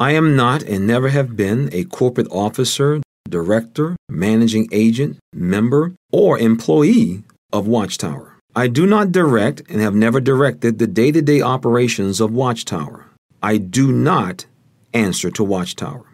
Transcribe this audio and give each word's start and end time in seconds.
I 0.00 0.12
am 0.12 0.34
not 0.34 0.62
and 0.62 0.86
never 0.86 1.10
have 1.10 1.36
been 1.36 1.68
a 1.74 1.84
corporate 1.84 2.28
officer, 2.30 3.02
director, 3.28 3.96
managing 4.08 4.66
agent, 4.72 5.18
member, 5.34 5.94
or 6.10 6.38
employee 6.38 7.22
of 7.52 7.68
Watchtower. 7.68 8.38
I 8.56 8.68
do 8.68 8.86
not 8.86 9.12
direct 9.12 9.60
and 9.68 9.82
have 9.82 9.94
never 9.94 10.18
directed 10.18 10.78
the 10.78 10.86
day 10.86 11.12
to 11.12 11.20
day 11.20 11.42
operations 11.42 12.18
of 12.18 12.32
Watchtower. 12.32 13.08
I 13.42 13.58
do 13.58 13.92
not 13.92 14.46
answer 14.94 15.30
to 15.32 15.44
Watchtower. 15.44 16.06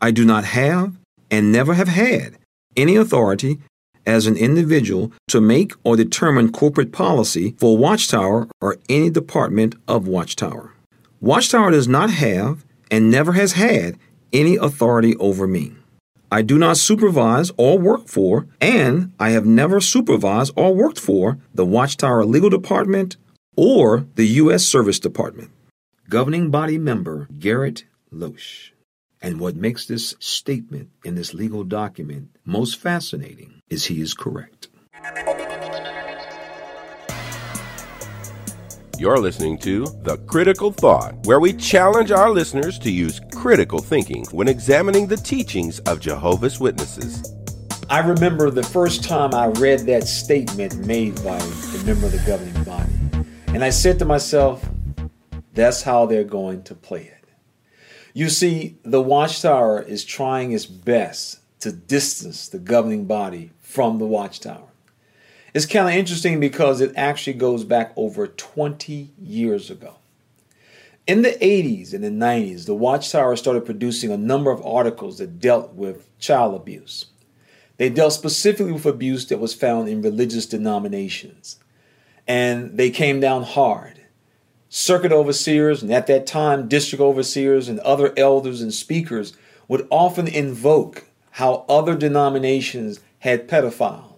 I 0.00 0.12
do 0.12 0.24
not 0.24 0.46
have 0.46 0.96
and 1.30 1.52
never 1.52 1.74
have 1.74 1.88
had 1.88 2.38
any 2.74 2.96
authority 2.96 3.58
as 4.06 4.26
an 4.26 4.38
individual 4.38 5.12
to 5.28 5.42
make 5.42 5.72
or 5.84 5.94
determine 5.94 6.52
corporate 6.52 6.90
policy 6.90 7.54
for 7.58 7.76
Watchtower 7.76 8.48
or 8.62 8.78
any 8.88 9.10
department 9.10 9.74
of 9.86 10.08
Watchtower. 10.08 10.72
Watchtower 11.20 11.70
does 11.70 11.86
not 11.86 12.08
have 12.08 12.64
and 12.90 13.10
never 13.10 13.32
has 13.32 13.52
had 13.52 13.98
any 14.32 14.56
authority 14.56 15.16
over 15.16 15.46
me. 15.46 15.74
I 16.32 16.42
do 16.42 16.58
not 16.58 16.76
supervise 16.76 17.50
or 17.56 17.78
work 17.78 18.06
for, 18.06 18.46
and 18.60 19.12
I 19.18 19.30
have 19.30 19.44
never 19.44 19.80
supervised 19.80 20.52
or 20.56 20.74
worked 20.74 21.00
for 21.00 21.38
the 21.52 21.64
Watchtower 21.64 22.24
Legal 22.24 22.50
Department 22.50 23.16
or 23.56 24.06
the 24.14 24.26
U.S. 24.26 24.64
Service 24.64 25.00
Department. 25.00 25.50
Governing 26.08 26.50
Body 26.50 26.78
Member 26.78 27.28
Gerrit 27.36 27.82
Loesch. 28.12 28.70
And 29.20 29.38
what 29.38 29.56
makes 29.56 29.86
this 29.86 30.14
statement 30.18 30.88
in 31.04 31.14
this 31.14 31.34
legal 31.34 31.64
document 31.64 32.30
most 32.44 32.78
fascinating 32.78 33.60
is 33.68 33.86
he 33.86 34.00
is 34.00 34.14
correct. 34.14 34.68
You're 39.00 39.16
listening 39.16 39.56
to 39.60 39.86
The 40.02 40.18
Critical 40.26 40.70
Thought, 40.70 41.14
where 41.24 41.40
we 41.40 41.54
challenge 41.54 42.10
our 42.10 42.28
listeners 42.28 42.78
to 42.80 42.90
use 42.90 43.18
critical 43.32 43.78
thinking 43.78 44.26
when 44.26 44.46
examining 44.46 45.06
the 45.06 45.16
teachings 45.16 45.78
of 45.80 46.00
Jehovah's 46.00 46.60
Witnesses. 46.60 47.34
I 47.88 48.00
remember 48.00 48.50
the 48.50 48.62
first 48.62 49.02
time 49.02 49.32
I 49.32 49.46
read 49.46 49.86
that 49.86 50.06
statement 50.06 50.86
made 50.86 51.14
by 51.24 51.38
a 51.38 51.84
member 51.84 52.04
of 52.04 52.12
the 52.12 52.22
governing 52.26 52.62
body. 52.62 52.92
And 53.46 53.64
I 53.64 53.70
said 53.70 53.98
to 54.00 54.04
myself, 54.04 54.68
that's 55.54 55.80
how 55.80 56.04
they're 56.04 56.22
going 56.22 56.62
to 56.64 56.74
play 56.74 57.04
it. 57.04 57.26
You 58.12 58.28
see, 58.28 58.76
the 58.82 59.00
Watchtower 59.00 59.80
is 59.80 60.04
trying 60.04 60.52
its 60.52 60.66
best 60.66 61.38
to 61.60 61.72
distance 61.72 62.50
the 62.50 62.58
governing 62.58 63.06
body 63.06 63.52
from 63.60 63.98
the 63.98 64.04
Watchtower. 64.04 64.68
It's 65.52 65.66
kind 65.66 65.88
of 65.88 65.94
interesting 65.94 66.38
because 66.38 66.80
it 66.80 66.92
actually 66.96 67.32
goes 67.34 67.64
back 67.64 67.92
over 67.96 68.26
20 68.26 69.10
years 69.20 69.70
ago. 69.70 69.96
In 71.06 71.22
the 71.22 71.30
80s 71.30 71.92
and 71.92 72.04
the 72.04 72.08
90s, 72.08 72.66
the 72.66 72.74
Watchtower 72.74 73.34
started 73.34 73.64
producing 73.64 74.12
a 74.12 74.16
number 74.16 74.50
of 74.50 74.64
articles 74.64 75.18
that 75.18 75.40
dealt 75.40 75.74
with 75.74 76.08
child 76.18 76.54
abuse. 76.54 77.06
They 77.78 77.88
dealt 77.88 78.12
specifically 78.12 78.72
with 78.72 78.86
abuse 78.86 79.26
that 79.26 79.40
was 79.40 79.54
found 79.54 79.88
in 79.88 80.02
religious 80.02 80.46
denominations. 80.46 81.58
And 82.28 82.76
they 82.76 82.90
came 82.90 83.18
down 83.18 83.42
hard 83.42 84.00
circuit 84.70 85.10
overseers, 85.10 85.82
and 85.82 85.92
at 85.92 86.06
that 86.06 86.26
time, 86.26 86.68
district 86.68 87.02
overseers 87.02 87.68
and 87.68 87.80
other 87.80 88.14
elders 88.16 88.62
and 88.62 88.72
speakers 88.72 89.36
would 89.66 89.86
often 89.90 90.28
invoke 90.28 91.06
how 91.32 91.64
other 91.68 91.96
denominations 91.96 93.00
had 93.18 93.48
pedophiles. 93.48 94.09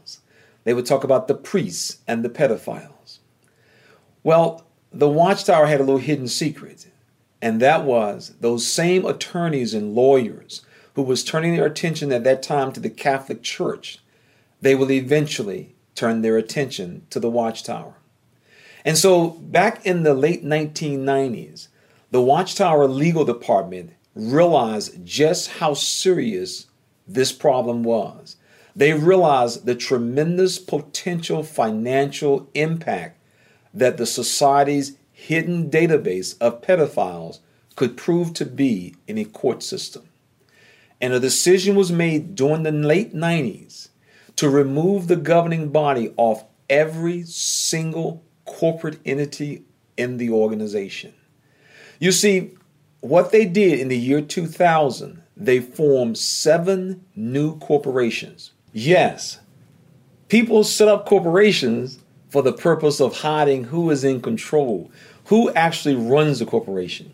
They 0.64 0.74
would 0.74 0.86
talk 0.86 1.04
about 1.04 1.28
the 1.28 1.34
priests 1.34 1.98
and 2.06 2.24
the 2.24 2.28
pedophiles. 2.28 3.18
Well, 4.22 4.64
the 4.92 5.08
Watchtower 5.08 5.66
had 5.66 5.80
a 5.80 5.84
little 5.84 5.98
hidden 5.98 6.28
secret, 6.28 6.88
and 7.40 7.60
that 7.60 7.84
was 7.84 8.34
those 8.40 8.66
same 8.66 9.04
attorneys 9.04 9.74
and 9.74 9.94
lawyers 9.94 10.62
who 10.94 11.02
was 11.02 11.24
turning 11.24 11.56
their 11.56 11.66
attention 11.66 12.12
at 12.12 12.24
that 12.24 12.42
time 12.42 12.72
to 12.72 12.80
the 12.80 12.90
Catholic 12.90 13.42
Church, 13.42 13.98
they 14.60 14.74
will 14.74 14.90
eventually 14.92 15.74
turn 15.94 16.22
their 16.22 16.36
attention 16.36 17.06
to 17.10 17.18
the 17.18 17.30
Watchtower. 17.30 17.94
And 18.84 18.98
so 18.98 19.30
back 19.30 19.84
in 19.86 20.02
the 20.02 20.14
late 20.14 20.44
1990s, 20.44 21.68
the 22.10 22.22
Watchtower 22.22 22.86
Legal 22.86 23.24
Department 23.24 23.92
realized 24.14 25.04
just 25.04 25.52
how 25.52 25.74
serious 25.74 26.66
this 27.06 27.32
problem 27.32 27.82
was. 27.82 28.36
They 28.74 28.92
realized 28.94 29.66
the 29.66 29.74
tremendous 29.74 30.58
potential 30.58 31.42
financial 31.42 32.48
impact 32.54 33.18
that 33.74 33.96
the 33.96 34.06
society's 34.06 34.96
hidden 35.12 35.70
database 35.70 36.36
of 36.40 36.62
pedophiles 36.62 37.40
could 37.76 37.96
prove 37.96 38.34
to 38.34 38.46
be 38.46 38.94
in 39.06 39.18
a 39.18 39.24
court 39.24 39.62
system. 39.62 40.08
And 41.00 41.12
a 41.12 41.20
decision 41.20 41.74
was 41.74 41.92
made 41.92 42.34
during 42.34 42.62
the 42.62 42.72
late 42.72 43.14
90s 43.14 43.88
to 44.36 44.48
remove 44.48 45.08
the 45.08 45.16
governing 45.16 45.70
body 45.70 46.12
off 46.16 46.44
every 46.70 47.22
single 47.24 48.22
corporate 48.44 48.98
entity 49.04 49.64
in 49.96 50.16
the 50.16 50.30
organization. 50.30 51.12
You 51.98 52.12
see, 52.12 52.52
what 53.00 53.32
they 53.32 53.44
did 53.44 53.80
in 53.80 53.88
the 53.88 53.98
year 53.98 54.20
2000, 54.20 55.22
they 55.36 55.60
formed 55.60 56.18
seven 56.18 57.04
new 57.14 57.58
corporations. 57.58 58.52
Yes, 58.72 59.38
people 60.28 60.64
set 60.64 60.88
up 60.88 61.06
corporations 61.06 61.98
for 62.30 62.42
the 62.42 62.52
purpose 62.52 63.00
of 63.00 63.18
hiding 63.18 63.64
who 63.64 63.90
is 63.90 64.04
in 64.04 64.22
control, 64.22 64.90
who 65.26 65.50
actually 65.52 65.94
runs 65.94 66.38
the 66.38 66.46
corporation. 66.46 67.12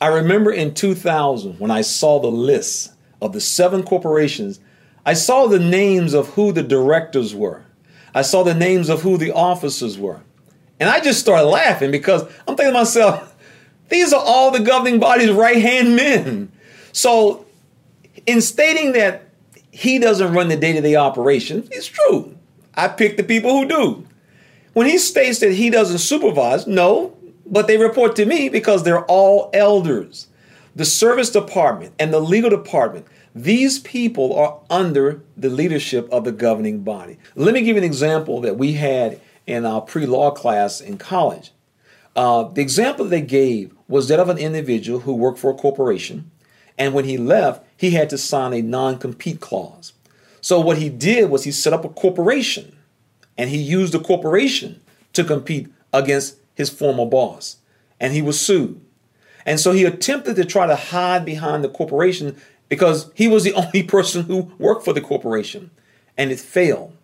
I 0.00 0.08
remember 0.08 0.50
in 0.50 0.74
2000 0.74 1.60
when 1.60 1.70
I 1.70 1.82
saw 1.82 2.20
the 2.20 2.30
list 2.30 2.92
of 3.20 3.32
the 3.32 3.40
seven 3.40 3.82
corporations, 3.82 4.60
I 5.04 5.12
saw 5.12 5.46
the 5.46 5.58
names 5.58 6.14
of 6.14 6.28
who 6.28 6.52
the 6.52 6.62
directors 6.62 7.34
were. 7.34 7.62
I 8.14 8.22
saw 8.22 8.42
the 8.42 8.54
names 8.54 8.88
of 8.88 9.02
who 9.02 9.18
the 9.18 9.32
officers 9.32 9.98
were. 9.98 10.20
And 10.80 10.88
I 10.88 11.00
just 11.00 11.20
started 11.20 11.46
laughing 11.46 11.90
because 11.90 12.22
I'm 12.48 12.56
thinking 12.56 12.72
to 12.72 12.72
myself, 12.72 13.36
these 13.90 14.12
are 14.12 14.22
all 14.24 14.50
the 14.50 14.60
governing 14.60 15.00
body's 15.00 15.30
right 15.30 15.60
hand 15.60 15.96
men. 15.96 16.50
So, 16.92 17.44
in 18.26 18.40
stating 18.40 18.92
that 18.92 19.23
he 19.74 19.98
doesn't 19.98 20.32
run 20.32 20.46
the 20.46 20.56
day 20.56 20.72
to 20.72 20.80
day 20.80 20.94
operation, 20.94 21.66
it's 21.72 21.88
true. 21.88 22.38
I 22.76 22.86
pick 22.86 23.16
the 23.16 23.24
people 23.24 23.50
who 23.50 23.66
do. 23.66 24.06
When 24.72 24.86
he 24.86 24.98
states 24.98 25.40
that 25.40 25.52
he 25.52 25.68
doesn't 25.68 25.98
supervise, 25.98 26.68
no, 26.68 27.16
but 27.44 27.66
they 27.66 27.76
report 27.76 28.14
to 28.16 28.24
me 28.24 28.48
because 28.48 28.84
they're 28.84 29.04
all 29.06 29.50
elders. 29.52 30.28
The 30.76 30.84
service 30.84 31.30
department 31.30 31.92
and 31.98 32.14
the 32.14 32.20
legal 32.20 32.50
department, 32.50 33.06
these 33.34 33.80
people 33.80 34.32
are 34.38 34.60
under 34.70 35.20
the 35.36 35.50
leadership 35.50 36.08
of 36.12 36.22
the 36.22 36.32
governing 36.32 36.84
body. 36.84 37.18
Let 37.34 37.52
me 37.52 37.62
give 37.62 37.76
you 37.76 37.82
an 37.82 37.84
example 37.84 38.40
that 38.42 38.56
we 38.56 38.74
had 38.74 39.20
in 39.44 39.66
our 39.66 39.80
pre 39.80 40.06
law 40.06 40.30
class 40.30 40.80
in 40.80 40.98
college. 40.98 41.50
Uh, 42.14 42.44
the 42.44 42.62
example 42.62 43.06
they 43.06 43.20
gave 43.20 43.74
was 43.88 44.06
that 44.06 44.20
of 44.20 44.28
an 44.28 44.38
individual 44.38 45.00
who 45.00 45.14
worked 45.14 45.40
for 45.40 45.50
a 45.50 45.54
corporation, 45.54 46.30
and 46.78 46.94
when 46.94 47.04
he 47.04 47.16
left, 47.16 47.64
he 47.76 47.90
had 47.92 48.10
to 48.10 48.18
sign 48.18 48.52
a 48.52 48.62
non 48.62 48.98
compete 48.98 49.40
clause. 49.40 49.92
So, 50.40 50.60
what 50.60 50.78
he 50.78 50.88
did 50.88 51.30
was 51.30 51.44
he 51.44 51.52
set 51.52 51.72
up 51.72 51.84
a 51.84 51.88
corporation 51.88 52.76
and 53.36 53.50
he 53.50 53.58
used 53.58 53.92
the 53.92 54.00
corporation 54.00 54.80
to 55.12 55.24
compete 55.24 55.72
against 55.92 56.36
his 56.54 56.70
former 56.70 57.06
boss, 57.06 57.56
and 57.98 58.12
he 58.12 58.22
was 58.22 58.40
sued. 58.40 58.80
And 59.46 59.60
so 59.60 59.72
he 59.72 59.84
attempted 59.84 60.36
to 60.36 60.44
try 60.44 60.66
to 60.66 60.76
hide 60.76 61.24
behind 61.24 61.62
the 61.62 61.68
corporation 61.68 62.36
because 62.68 63.10
he 63.14 63.28
was 63.28 63.44
the 63.44 63.52
only 63.54 63.82
person 63.82 64.24
who 64.24 64.52
worked 64.58 64.84
for 64.84 64.92
the 64.92 65.00
corporation, 65.00 65.70
and 66.16 66.30
it 66.30 66.40
failed. 66.40 66.96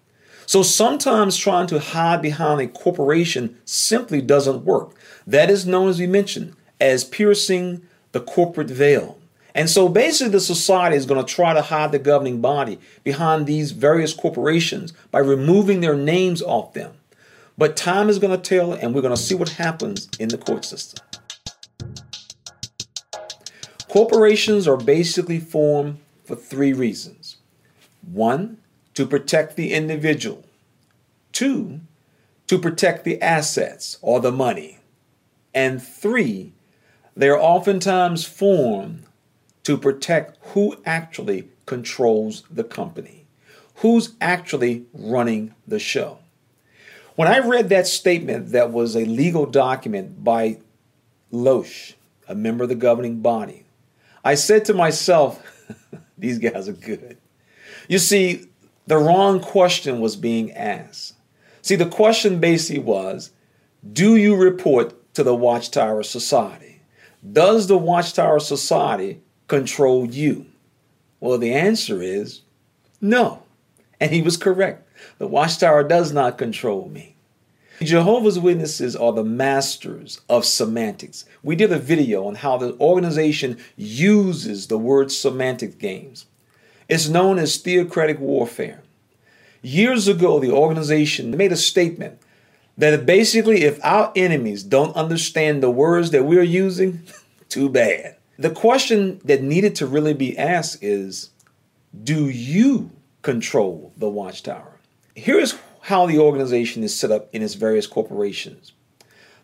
So 0.47 0.63
sometimes 0.65 1.37
trying 1.37 1.69
to 1.69 1.79
hide 1.79 2.21
behind 2.21 2.61
a 2.61 2.67
corporation 2.67 3.57
simply 3.65 4.21
doesn't 4.21 4.65
work. 4.65 4.97
That 5.25 5.49
is 5.49 5.67
known, 5.67 5.89
as 5.89 6.01
we 6.01 6.09
mentioned, 6.09 6.57
as 6.81 7.05
piercing 7.05 7.83
the 8.11 8.21
corporate 8.21 8.69
veil. 8.69 9.20
And 9.55 9.69
so 9.69 9.89
basically, 9.89 10.33
the 10.33 10.41
society 10.41 10.97
is 10.97 11.07
going 11.07 11.25
to 11.25 11.35
try 11.35 11.55
to 11.55 11.63
hide 11.63 11.93
the 11.93 11.99
governing 11.99 12.41
body 12.41 12.79
behind 13.03 13.47
these 13.47 13.73
various 13.73 14.15
corporations 14.15 14.93
by 15.11 15.19
removing 15.19 15.81
their 15.81 15.97
names 15.97 16.43
off 16.43 16.73
them. 16.73 16.93
But 17.59 17.77
time 17.77 18.09
is 18.09 18.19
going 18.19 18.39
to 18.39 18.43
tell, 18.43 18.73
and 18.73 18.95
we're 18.95 19.03
going 19.03 19.15
to 19.15 19.21
see 19.21 19.35
what 19.35 19.51
happens 19.51 20.09
in 20.19 20.29
the 20.29 20.39
court 20.39 20.65
system. 20.65 21.05
Corporations 23.89 24.69
are 24.69 24.77
basically 24.77 25.41
formed 25.41 25.99
for 26.25 26.37
three 26.37 26.73
reasons. 26.73 27.39
One, 28.03 28.59
to 28.95 29.05
protect 29.05 29.57
the 29.57 29.73
individual. 29.73 30.45
Two, 31.33 31.81
to 32.47 32.59
protect 32.59 33.05
the 33.05 33.21
assets 33.21 33.99
or 34.01 34.21
the 34.21 34.33
money. 34.33 34.79
And 35.53 35.83
three, 35.83 36.53
they 37.17 37.29
are 37.29 37.39
oftentimes 37.39 38.25
formed 38.25 39.05
to 39.65 39.77
protect 39.77 40.39
who 40.49 40.77
actually 40.85 41.49
controls 41.67 42.45
the 42.51 42.65
company, 42.65 43.27
who's 43.77 44.15
actually 44.21 44.87
running 44.93 45.55
the 45.67 45.79
show. 45.79 46.19
When 47.17 47.29
I 47.29 47.39
read 47.39 47.69
that 47.69 47.87
statement 47.87 48.53
that 48.53 48.73
was 48.73 48.97
a 48.97 49.05
legal 49.05 49.47
document 49.47 50.25
by 50.25 50.59
Loesch, 51.33 51.95
a 52.29 52.35
member 52.35 52.65
of 52.65 52.71
the 52.71 52.75
governing 52.75 53.21
body, 53.21 53.65
I 54.25 54.35
said 54.35 54.65
to 54.67 54.75
myself, 54.75 55.43
these 56.19 56.39
guys 56.39 56.69
are 56.69 56.73
good. 56.73 57.19
You 57.89 57.99
see, 57.99 58.47
the 58.87 58.99
wrong 58.99 59.41
question 59.41 60.01
was 60.01 60.17
being 60.17 60.53
asked. 60.53 61.15
See, 61.63 61.77
the 61.77 61.87
question 61.87 62.41
basically 62.41 62.83
was 62.83 63.31
Do 63.93 64.17
you 64.17 64.37
report 64.37 65.15
to 65.15 65.23
the 65.23 65.35
Watchtower 65.35 66.03
Society? 66.03 66.83
Does 67.33 67.67
the 67.67 67.79
Watchtower 67.79 68.41
Society 68.41 69.21
control 69.51 70.07
you? 70.07 70.47
Well, 71.19 71.37
the 71.37 71.53
answer 71.53 72.01
is 72.01 72.41
no. 73.01 73.43
And 73.99 74.13
he 74.13 74.23
was 74.23 74.39
correct. 74.39 74.89
The 75.19 75.27
Watchtower 75.27 75.83
does 75.83 76.13
not 76.13 76.39
control 76.39 76.89
me. 76.89 77.17
Jehovah's 77.83 78.39
Witnesses 78.39 78.95
are 78.95 79.13
the 79.13 79.25
masters 79.25 80.21
of 80.29 80.45
semantics. 80.45 81.25
We 81.43 81.57
did 81.57 81.73
a 81.73 81.79
video 81.79 82.27
on 82.27 82.37
how 82.37 82.59
the 82.59 82.79
organization 82.79 83.59
uses 83.77 84.69
the 84.69 84.79
word 84.79 85.11
semantic 85.11 85.79
games. 85.79 86.27
It's 86.89 87.09
known 87.09 87.39
as 87.39 87.57
theocratic 87.57 88.21
warfare. 88.21 88.83
Years 89.63 90.09
ago, 90.09 90.39
the 90.39 90.53
organization 90.53 91.37
made 91.37 91.53
a 91.53 91.57
statement 91.57 92.19
that 92.79 93.05
basically, 93.05 93.65
if 93.65 93.85
our 93.85 94.13
enemies 94.15 94.63
don't 94.63 94.95
understand 94.95 95.63
the 95.63 95.71
words 95.71 96.13
that 96.13 96.25
we're 96.25 96.43
using, 96.43 97.03
too 97.49 97.69
bad. 97.69 98.17
The 98.41 98.49
question 98.49 99.21
that 99.27 99.43
needed 99.43 99.75
to 99.77 99.87
really 99.87 100.15
be 100.15 100.39
asked 100.39 100.83
is 100.83 101.29
Do 102.03 102.31
you 102.31 102.91
control 103.21 103.93
the 103.99 104.09
watchtower? 104.09 104.79
Here's 105.15 105.57
how 105.83 106.07
the 106.07 106.19
organization 106.19 106.83
is 106.83 106.99
set 106.99 107.11
up 107.11 107.29
in 107.35 107.43
its 107.43 107.53
various 107.53 107.87
corporations. 107.87 108.73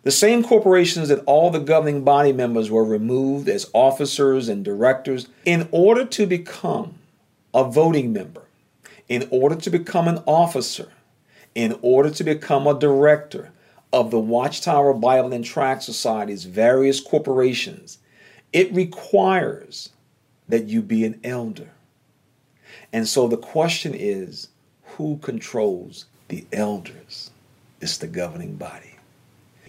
The 0.03 0.11
same 0.11 0.43
corporations 0.43 1.09
that 1.09 1.23
all 1.27 1.51
the 1.51 1.59
governing 1.59 2.05
body 2.05 2.33
members 2.33 2.71
were 2.71 2.87
removed 2.87 3.51
as 3.51 3.69
officers 3.75 4.49
and 4.49 4.65
directors 4.65 5.29
in 5.45 5.69
order 5.73 6.07
to 6.07 6.25
become 6.25 6.95
a 7.53 7.65
voting 7.65 8.15
member, 8.15 8.45
in 9.11 9.29
order 9.31 9.57
to 9.57 9.69
become 9.69 10.09
an 10.09 10.23
officer, 10.25 10.89
in 11.55 11.79
order 11.83 12.09
to 12.09 12.25
become 12.25 12.67
a 12.67 12.79
director 12.79 13.53
of 13.93 14.11
the 14.11 14.19
Watchtower 14.19 14.95
Bible 14.95 15.35
and 15.35 15.45
Tract 15.45 15.83
Society's 15.83 16.45
various 16.47 16.99
corporations, 16.99 17.99
it 18.57 18.73
requires 18.73 19.91
that 20.49 20.65
you 20.65 20.81
be 20.81 21.05
an 21.05 21.21
elder. 21.23 21.69
And 22.91 23.07
so 23.07 23.29
the 23.29 23.37
question 23.37 23.93
is 23.95 24.49
who 24.83 25.19
controls 25.19 26.07
the 26.29 26.47
elders? 26.55 27.31
It's 27.83 27.99
the 27.99 28.07
governing 28.07 28.57
body. 28.57 28.95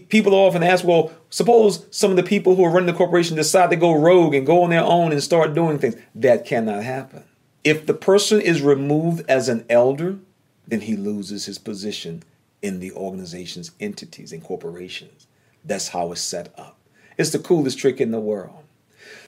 People 0.07 0.33
often 0.33 0.63
ask, 0.63 0.85
well, 0.85 1.11
suppose 1.29 1.85
some 1.91 2.11
of 2.11 2.15
the 2.15 2.23
people 2.23 2.55
who 2.55 2.63
are 2.63 2.71
running 2.71 2.87
the 2.87 2.93
corporation 2.93 3.35
decide 3.35 3.71
to 3.71 3.75
go 3.75 3.91
rogue 3.91 4.33
and 4.33 4.45
go 4.45 4.63
on 4.63 4.69
their 4.69 4.85
own 4.85 5.11
and 5.11 5.21
start 5.21 5.53
doing 5.53 5.79
things. 5.79 5.97
That 6.15 6.45
cannot 6.45 6.81
happen. 6.81 7.25
If 7.65 7.87
the 7.87 7.93
person 7.93 8.39
is 8.39 8.61
removed 8.61 9.29
as 9.29 9.49
an 9.49 9.65
elder, 9.69 10.17
then 10.65 10.79
he 10.79 10.95
loses 10.95 11.45
his 11.45 11.57
position 11.57 12.23
in 12.61 12.79
the 12.79 12.93
organization's 12.93 13.71
entities 13.81 14.31
and 14.31 14.41
corporations. 14.41 15.27
That's 15.65 15.89
how 15.89 16.13
it's 16.13 16.21
set 16.21 16.57
up. 16.57 16.77
It's 17.17 17.31
the 17.31 17.39
coolest 17.39 17.77
trick 17.77 17.99
in 17.99 18.11
the 18.11 18.21
world. 18.21 18.63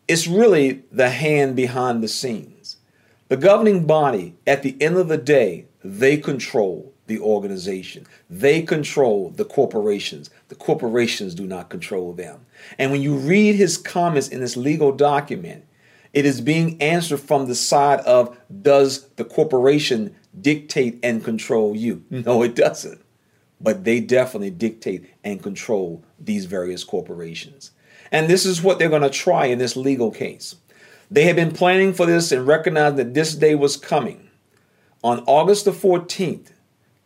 It's 0.09 0.25
really 0.25 0.81
the 0.91 1.11
hand 1.11 1.55
behind 1.55 2.03
the 2.03 2.07
scenes. 2.07 2.77
The 3.27 3.37
governing 3.37 3.85
body, 3.85 4.35
at 4.47 4.63
the 4.63 4.75
end 4.81 4.97
of 4.97 5.07
the 5.07 5.19
day, 5.19 5.67
they 5.83 6.17
control 6.17 6.91
the 7.05 7.19
organization. 7.19 8.07
They 8.27 8.63
control 8.63 9.29
the 9.29 9.45
corporations. 9.45 10.31
The 10.47 10.55
corporations 10.55 11.35
do 11.35 11.45
not 11.45 11.69
control 11.69 12.13
them. 12.13 12.47
And 12.79 12.91
when 12.91 13.03
you 13.03 13.15
read 13.17 13.53
his 13.53 13.77
comments 13.77 14.29
in 14.29 14.39
this 14.39 14.57
legal 14.57 14.91
document, 14.91 15.65
it 16.11 16.25
is 16.25 16.41
being 16.41 16.81
answered 16.81 17.19
from 17.19 17.45
the 17.45 17.53
side 17.53 17.99
of 17.99 18.35
does 18.63 19.09
the 19.09 19.25
corporation 19.25 20.15
dictate 20.41 20.97
and 21.03 21.23
control 21.23 21.75
you? 21.75 21.97
Hmm. 22.09 22.21
No, 22.21 22.41
it 22.41 22.55
doesn't. 22.55 22.99
But 23.61 23.83
they 23.83 23.99
definitely 23.99 24.49
dictate 24.49 25.07
and 25.23 25.43
control 25.43 26.03
these 26.19 26.45
various 26.45 26.83
corporations. 26.83 27.69
And 28.11 28.27
this 28.27 28.45
is 28.45 28.61
what 28.61 28.79
they're 28.79 28.89
going 28.89 29.01
to 29.01 29.09
try 29.09 29.45
in 29.45 29.59
this 29.59 29.75
legal 29.75 30.11
case. 30.11 30.55
They 31.11 31.23
had 31.23 31.35
been 31.35 31.51
planning 31.51 31.93
for 31.93 32.05
this 32.05 32.31
and 32.31 32.45
recognized 32.45 32.97
that 32.97 33.13
this 33.13 33.35
day 33.35 33.55
was 33.55 33.77
coming. 33.77 34.29
On 35.03 35.23
August 35.25 35.65
the 35.65 35.71
14th, 35.71 36.51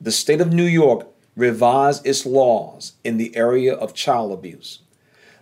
the 0.02 0.12
state 0.12 0.42
of 0.42 0.52
New 0.52 0.66
York 0.66 1.08
revised 1.36 2.06
its 2.06 2.26
laws 2.26 2.94
in 3.04 3.18
the 3.18 3.36
area 3.36 3.74
of 3.74 3.94
child 3.94 4.32
abuse. 4.32 4.80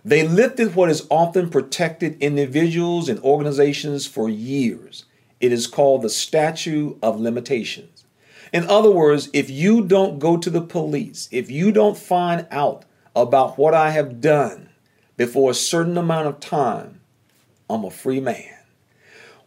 They 0.04 0.26
lifted 0.26 0.74
what 0.74 0.88
has 0.88 1.06
often 1.10 1.48
protected 1.48 2.20
individuals 2.20 3.08
and 3.08 3.20
organizations 3.20 4.06
for 4.06 4.28
years. 4.28 5.04
It 5.40 5.52
is 5.52 5.66
called 5.66 6.02
the 6.02 6.08
statute 6.08 6.98
of 7.02 7.20
limitations. 7.20 8.04
In 8.52 8.68
other 8.68 8.90
words, 8.90 9.30
if 9.32 9.48
you 9.48 9.82
don't 9.82 10.18
go 10.18 10.36
to 10.36 10.50
the 10.50 10.60
police, 10.60 11.28
if 11.32 11.50
you 11.50 11.72
don't 11.72 11.96
find 11.96 12.46
out 12.50 12.84
about 13.14 13.58
what 13.58 13.74
I 13.74 13.90
have 13.90 14.20
done 14.20 14.68
before 15.16 15.50
a 15.50 15.54
certain 15.54 15.98
amount 15.98 16.28
of 16.28 16.40
time, 16.40 17.00
I'm 17.68 17.84
a 17.84 17.90
free 17.90 18.20
man. 18.20 18.58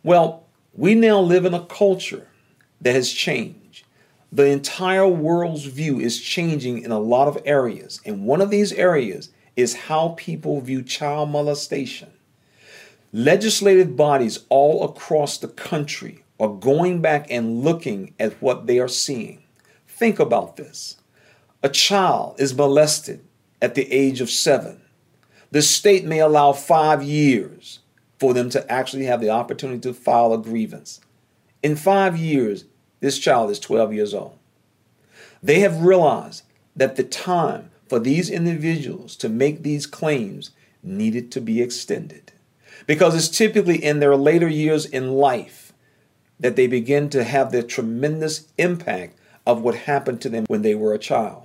Well, 0.03 0.45
we 0.73 0.95
now 0.95 1.19
live 1.19 1.45
in 1.45 1.53
a 1.53 1.65
culture 1.65 2.27
that 2.81 2.93
has 2.95 3.11
changed. 3.11 3.85
The 4.31 4.47
entire 4.47 5.07
world's 5.07 5.65
view 5.65 5.99
is 5.99 6.21
changing 6.21 6.81
in 6.81 6.91
a 6.91 6.99
lot 6.99 7.27
of 7.27 7.41
areas. 7.45 8.01
And 8.05 8.25
one 8.25 8.41
of 8.41 8.49
these 8.49 8.73
areas 8.73 9.29
is 9.55 9.75
how 9.75 10.15
people 10.17 10.59
view 10.61 10.83
child 10.83 11.29
molestation. 11.29 12.11
Legislative 13.13 13.95
bodies 13.95 14.45
all 14.49 14.83
across 14.83 15.37
the 15.37 15.47
country 15.47 16.23
are 16.39 16.49
going 16.49 17.01
back 17.01 17.27
and 17.29 17.63
looking 17.63 18.13
at 18.19 18.33
what 18.41 18.67
they 18.67 18.77
are 18.77 18.89
seeing. 18.89 19.43
Think 19.87 20.19
about 20.19 20.57
this. 20.57 20.97
A 21.63 21.69
child 21.69 22.35
is 22.37 22.53
molested 22.53 23.23
at 23.61 23.75
the 23.75 23.89
age 23.91 24.19
of 24.19 24.29
seven. 24.29 24.81
The 25.51 25.61
state 25.61 26.05
may 26.05 26.19
allow 26.19 26.53
five 26.53 27.03
years 27.03 27.79
for 28.19 28.33
them 28.33 28.49
to 28.51 28.71
actually 28.71 29.05
have 29.05 29.21
the 29.21 29.29
opportunity 29.29 29.79
to 29.81 29.93
file 29.93 30.33
a 30.33 30.37
grievance. 30.37 31.01
In 31.61 31.75
five 31.75 32.17
years, 32.17 32.65
this 32.99 33.19
child 33.19 33.51
is 33.51 33.59
12 33.59 33.93
years 33.93 34.13
old. 34.13 34.37
They 35.43 35.59
have 35.59 35.83
realized 35.83 36.43
that 36.75 36.95
the 36.95 37.03
time 37.03 37.71
for 37.87 37.99
these 37.99 38.29
individuals 38.29 39.15
to 39.17 39.29
make 39.29 39.63
these 39.63 39.85
claims 39.85 40.51
needed 40.81 41.31
to 41.31 41.41
be 41.41 41.61
extended. 41.61 42.31
Because 42.87 43.15
it's 43.15 43.35
typically 43.35 43.83
in 43.83 43.99
their 43.99 44.15
later 44.15 44.47
years 44.47 44.85
in 44.85 45.13
life 45.13 45.73
that 46.39 46.55
they 46.55 46.67
begin 46.67 47.09
to 47.09 47.23
have 47.23 47.51
the 47.51 47.63
tremendous 47.63 48.47
impact 48.57 49.17
of 49.45 49.61
what 49.61 49.75
happened 49.75 50.21
to 50.21 50.29
them 50.29 50.45
when 50.47 50.61
they 50.61 50.75
were 50.75 50.93
a 50.93 50.99
child. 50.99 51.43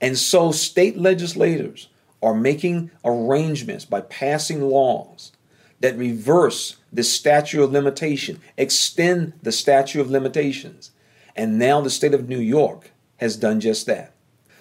And 0.00 0.16
so 0.16 0.52
state 0.52 0.96
legislators 0.96 1.88
are 2.24 2.34
making 2.34 2.90
arrangements 3.04 3.84
by 3.84 4.00
passing 4.00 4.62
laws 4.62 5.32
that 5.80 5.96
reverse 5.98 6.76
the 6.92 7.02
statute 7.02 7.62
of 7.62 7.72
limitation, 7.72 8.40
extend 8.56 9.34
the 9.42 9.52
statute 9.52 10.00
of 10.00 10.10
limitations. 10.10 10.90
And 11.36 11.58
now 11.58 11.80
the 11.80 11.90
state 11.90 12.14
of 12.14 12.28
New 12.28 12.38
York 12.38 12.92
has 13.18 13.36
done 13.36 13.60
just 13.60 13.86
that. 13.86 14.12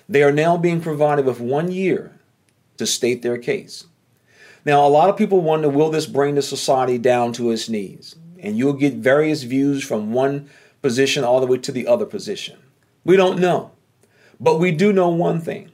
They 0.10 0.24
are 0.24 0.32
now 0.32 0.58
being 0.58 0.82
provided 0.82 1.26
with 1.26 1.40
one 1.40 1.72
year 1.72 2.20
to 2.78 2.86
state 2.86 3.22
their 3.22 3.38
case. 3.38 3.86
Now, 4.66 4.86
a 4.86 4.90
lot 4.90 5.10
of 5.10 5.18
people 5.18 5.42
wonder 5.42 5.70
will 5.70 5.90
this 5.90 6.06
bring 6.06 6.36
the 6.36 6.42
society 6.42 6.98
down 6.98 7.34
to 7.34 7.52
its 7.52 7.70
knees? 7.70 8.16
And 8.40 8.58
you'll 8.58 8.74
get 8.74 8.96
various 8.96 9.44
views 9.44 9.84
from 9.84 10.12
one 10.12 10.50
position 10.82 11.24
all 11.24 11.40
the 11.40 11.48
way 11.48 11.58
to 11.60 11.72
the 11.72 11.88
other 11.88 12.06
position. 12.06 12.60
We 13.06 13.16
don't 13.16 13.40
know. 13.40 13.72
But 14.40 14.60
we 14.60 14.72
do 14.72 14.92
know 14.92 15.10
one 15.10 15.40
thing 15.40 15.72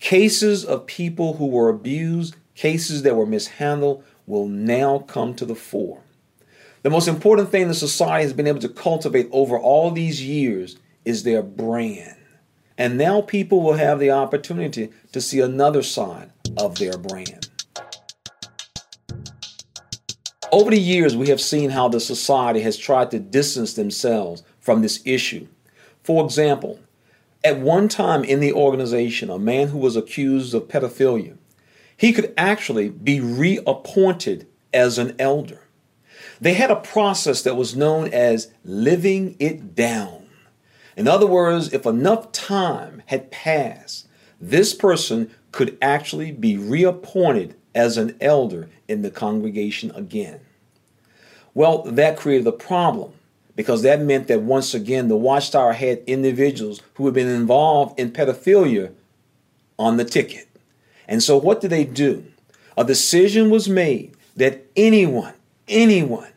cases 0.00 0.64
of 0.64 0.86
people 0.86 1.34
who 1.34 1.46
were 1.46 1.68
abused, 1.68 2.36
cases 2.54 3.02
that 3.02 3.16
were 3.16 3.26
mishandled, 3.26 4.04
will 4.26 4.48
now 4.48 4.98
come 4.98 5.34
to 5.34 5.44
the 5.44 5.54
fore. 5.54 6.00
The 6.82 6.90
most 6.90 7.08
important 7.08 7.50
thing 7.50 7.68
the 7.68 7.74
society 7.74 8.24
has 8.24 8.32
been 8.32 8.46
able 8.46 8.60
to 8.60 8.68
cultivate 8.68 9.28
over 9.32 9.58
all 9.58 9.90
these 9.90 10.22
years 10.22 10.76
is 11.04 11.22
their 11.22 11.42
brand. 11.42 12.16
And 12.78 12.98
now 12.98 13.22
people 13.22 13.62
will 13.62 13.74
have 13.74 13.98
the 13.98 14.10
opportunity 14.10 14.90
to 15.12 15.20
see 15.20 15.40
another 15.40 15.82
side 15.82 16.30
of 16.58 16.78
their 16.78 16.98
brand. 16.98 17.48
Over 20.52 20.70
the 20.70 20.80
years, 20.80 21.16
we 21.16 21.28
have 21.28 21.40
seen 21.40 21.70
how 21.70 21.88
the 21.88 22.00
society 22.00 22.60
has 22.60 22.76
tried 22.76 23.10
to 23.10 23.18
distance 23.18 23.74
themselves 23.74 24.42
from 24.60 24.82
this 24.82 25.00
issue. 25.04 25.48
For 26.02 26.24
example, 26.24 26.78
at 27.46 27.60
one 27.60 27.86
time 27.88 28.24
in 28.24 28.40
the 28.40 28.52
organization, 28.52 29.30
a 29.30 29.38
man 29.38 29.68
who 29.68 29.78
was 29.78 29.94
accused 29.94 30.52
of 30.52 30.66
pedophilia, 30.66 31.38
he 31.96 32.12
could 32.12 32.34
actually 32.36 32.88
be 32.88 33.20
reappointed 33.20 34.48
as 34.74 34.98
an 34.98 35.14
elder. 35.20 35.62
They 36.40 36.54
had 36.54 36.72
a 36.72 36.76
process 36.76 37.42
that 37.42 37.54
was 37.54 37.76
known 37.76 38.08
as 38.12 38.50
living 38.64 39.36
it 39.38 39.76
down. 39.76 40.26
In 40.96 41.06
other 41.06 41.26
words, 41.26 41.72
if 41.72 41.86
enough 41.86 42.32
time 42.32 43.04
had 43.06 43.30
passed, 43.30 44.08
this 44.40 44.74
person 44.74 45.30
could 45.52 45.78
actually 45.80 46.32
be 46.32 46.56
reappointed 46.56 47.54
as 47.76 47.96
an 47.96 48.16
elder 48.20 48.68
in 48.88 49.02
the 49.02 49.10
congregation 49.10 49.92
again. 49.92 50.40
Well, 51.54 51.84
that 51.84 52.16
created 52.16 52.48
a 52.48 52.52
problem 52.52 53.12
because 53.56 53.82
that 53.82 54.00
meant 54.00 54.28
that 54.28 54.42
once 54.42 54.74
again 54.74 55.08
the 55.08 55.16
Watchtower 55.16 55.72
had 55.72 56.02
individuals 56.06 56.82
who 56.94 57.06
had 57.06 57.14
been 57.14 57.28
involved 57.28 57.98
in 57.98 58.12
pedophilia 58.12 58.92
on 59.78 59.96
the 59.96 60.04
ticket. 60.04 60.46
And 61.08 61.22
so 61.22 61.36
what 61.36 61.60
did 61.60 61.70
they 61.70 61.84
do? 61.84 62.24
A 62.76 62.84
decision 62.84 63.50
was 63.50 63.68
made 63.68 64.14
that 64.36 64.64
anyone, 64.76 65.34
anyone 65.66 66.30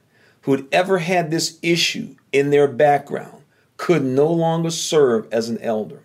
who 0.44 0.54
had 0.54 0.66
ever 0.72 1.00
had 1.00 1.30
this 1.30 1.60
issue 1.62 2.16
in 2.32 2.50
their 2.50 2.68
background 2.68 3.44
could 3.78 4.04
no 4.04 4.32
longer 4.32 4.70
serve 4.70 5.28
as 5.32 5.50
an 5.50 5.58
elder. 5.60 6.02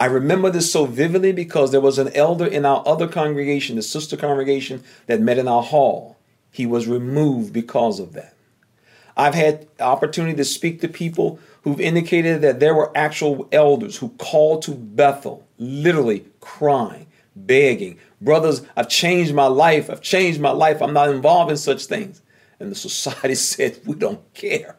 I 0.00 0.06
remember 0.06 0.50
this 0.50 0.72
so 0.72 0.86
vividly 0.86 1.32
because 1.32 1.70
there 1.70 1.80
was 1.80 1.98
an 1.98 2.14
elder 2.14 2.46
in 2.46 2.64
our 2.64 2.82
other 2.86 3.06
congregation, 3.06 3.76
the 3.76 3.82
sister 3.82 4.16
congregation 4.16 4.82
that 5.06 5.20
met 5.20 5.38
in 5.38 5.48
our 5.48 5.62
hall. 5.62 6.16
He 6.50 6.66
was 6.66 6.86
removed 6.86 7.52
because 7.52 8.00
of 8.00 8.12
that. 8.14 8.33
I've 9.16 9.34
had 9.34 9.68
opportunity 9.80 10.36
to 10.36 10.44
speak 10.44 10.80
to 10.80 10.88
people 10.88 11.38
who've 11.62 11.80
indicated 11.80 12.42
that 12.42 12.60
there 12.60 12.74
were 12.74 12.96
actual 12.96 13.48
elders 13.52 13.96
who 13.96 14.10
called 14.18 14.62
to 14.62 14.72
Bethel, 14.72 15.46
literally 15.58 16.26
crying, 16.40 17.06
begging, 17.36 17.98
Brothers, 18.24 18.62
I've 18.74 18.88
changed 18.88 19.34
my 19.34 19.46
life. 19.46 19.90
I've 19.90 20.00
changed 20.00 20.40
my 20.40 20.50
life. 20.50 20.80
I'm 20.80 20.94
not 20.94 21.10
involved 21.10 21.50
in 21.50 21.58
such 21.58 21.84
things. 21.84 22.22
And 22.58 22.70
the 22.70 22.74
society 22.74 23.34
said, 23.34 23.80
We 23.84 23.94
don't 23.94 24.32
care. 24.32 24.76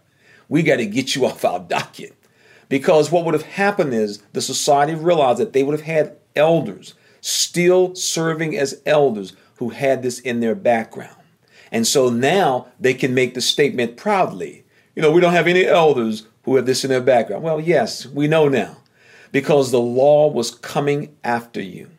We 0.49 0.63
got 0.63 0.77
to 0.77 0.85
get 0.85 1.15
you 1.15 1.25
off 1.25 1.45
our 1.45 1.59
docket. 1.59 2.15
Because 2.67 3.11
what 3.11 3.23
would 3.25 3.35
have 3.35 3.43
happened 3.43 3.93
is 3.93 4.23
the 4.33 4.41
society 4.41 4.95
realized 4.95 5.39
that 5.39 5.53
they 5.53 5.61
would 5.61 5.77
have 5.77 5.85
had 5.85 6.17
elders 6.35 6.95
still 7.21 7.93
serving 7.93 8.57
as 8.57 8.81
elders 8.85 9.33
who 9.57 9.69
had 9.69 10.01
this 10.01 10.19
in 10.19 10.39
their 10.39 10.55
background. 10.55 11.15
And 11.71 11.85
so 11.85 12.09
now 12.09 12.67
they 12.79 12.93
can 12.93 13.13
make 13.13 13.33
the 13.33 13.41
statement 13.41 13.97
proudly, 13.97 14.63
you 14.95 15.01
know, 15.01 15.11
we 15.11 15.21
don't 15.21 15.33
have 15.33 15.47
any 15.47 15.65
elders 15.65 16.27
who 16.43 16.55
have 16.55 16.65
this 16.65 16.83
in 16.83 16.89
their 16.89 17.01
background. 17.01 17.43
Well, 17.43 17.59
yes, 17.59 18.05
we 18.05 18.27
know 18.27 18.47
now 18.47 18.77
because 19.31 19.71
the 19.71 19.79
law 19.79 20.29
was 20.29 20.51
coming 20.51 21.15
after 21.23 21.61
you. 21.61 21.89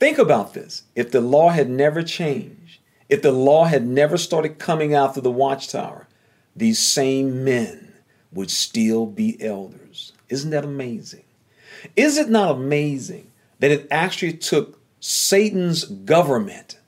Think 0.00 0.18
about 0.18 0.54
this. 0.54 0.84
If 0.96 1.10
the 1.10 1.20
law 1.20 1.50
had 1.50 1.68
never 1.68 2.02
changed, 2.02 2.80
if 3.08 3.22
the 3.22 3.32
law 3.32 3.66
had 3.66 3.86
never 3.86 4.16
started 4.16 4.58
coming 4.58 4.94
out 4.94 5.10
after 5.10 5.20
the 5.20 5.30
watchtower, 5.30 6.08
these 6.56 6.78
same 6.78 7.44
men 7.44 7.92
would 8.32 8.50
still 8.50 9.04
be 9.06 9.36
elders. 9.42 10.12
Isn't 10.28 10.50
that 10.50 10.64
amazing? 10.64 11.24
Is 11.94 12.16
it 12.16 12.30
not 12.30 12.50
amazing 12.50 13.30
that 13.58 13.70
it 13.70 13.86
actually 13.90 14.32
took 14.32 14.80
Satan's 14.98 15.84
government 15.84 16.78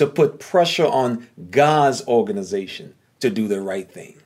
to 0.00 0.06
put 0.06 0.40
pressure 0.40 0.86
on 0.86 1.28
God's 1.50 2.02
organization 2.08 2.94
to 3.18 3.28
do 3.28 3.46
the 3.46 3.60
right 3.60 3.92
thing. 3.92 4.16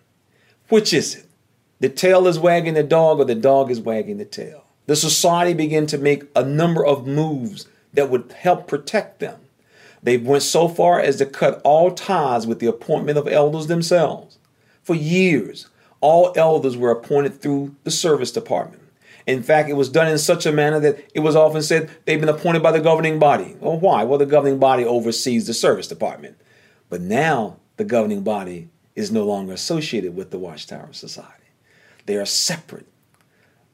Which 0.69 0.95
is 0.95 1.17
it? 1.17 1.27
The 1.81 1.89
tail 1.89 2.29
is 2.29 2.39
wagging 2.39 2.75
the 2.75 2.85
dog 2.85 3.19
or 3.19 3.25
the 3.25 3.35
dog 3.35 3.73
is 3.73 3.81
wagging 3.81 4.19
the 4.19 4.25
tail. 4.25 4.67
The 4.87 4.95
society 4.95 5.53
began 5.53 5.87
to 5.87 5.99
make 5.99 6.27
a 6.37 6.45
number 6.45 6.87
of 6.87 7.09
moves 7.09 7.67
that 7.93 8.09
would 8.09 8.31
help 8.39 8.69
protect 8.69 9.19
them. 9.19 9.41
They 10.01 10.17
went 10.17 10.45
so 10.45 10.69
far 10.69 11.01
as 11.01 11.17
to 11.17 11.27
cut 11.27 11.61
all 11.65 11.91
ties 11.91 12.47
with 12.47 12.61
the 12.61 12.69
appointment 12.69 13.19
of 13.19 13.27
elders 13.27 13.67
themselves. 13.67 14.39
For 14.85 14.95
years, 14.95 15.67
all 16.01 16.33
elders 16.37 16.77
were 16.77 16.93
appointed 16.93 17.43
through 17.43 17.75
the 17.83 17.91
service 17.91 18.31
department. 18.31 18.84
In 19.27 19.43
fact, 19.43 19.71
it 19.71 19.75
was 19.75 19.89
done 19.89 20.09
in 20.09 20.19
such 20.19 20.45
a 20.45 20.53
manner 20.53 20.79
that 20.81 21.11
it 21.15 21.21
was 21.21 21.35
often 21.35 21.63
said 21.63 21.91
they've 22.05 22.21
been 22.21 22.29
appointed 22.29 22.63
by 22.63 22.73
the 22.73 22.81
governing 22.81 23.19
body. 23.19 23.57
Well, 23.59 23.79
why? 23.79 24.05
Well, 24.05 24.19
the 24.19 24.27
governing 24.27 24.59
body 24.59 24.85
oversees 24.85 25.47
the 25.47 25.55
service 25.55 25.89
department. 25.89 26.37
But 26.91 27.01
now 27.01 27.57
the 27.77 27.85
governing 27.85 28.23
body 28.23 28.69
is 28.95 29.11
no 29.11 29.25
longer 29.25 29.53
associated 29.53 30.15
with 30.15 30.31
the 30.31 30.39
Watchtower 30.39 30.93
Society. 30.93 31.31
They 32.07 32.17
are 32.17 32.27
separate. 32.27 32.87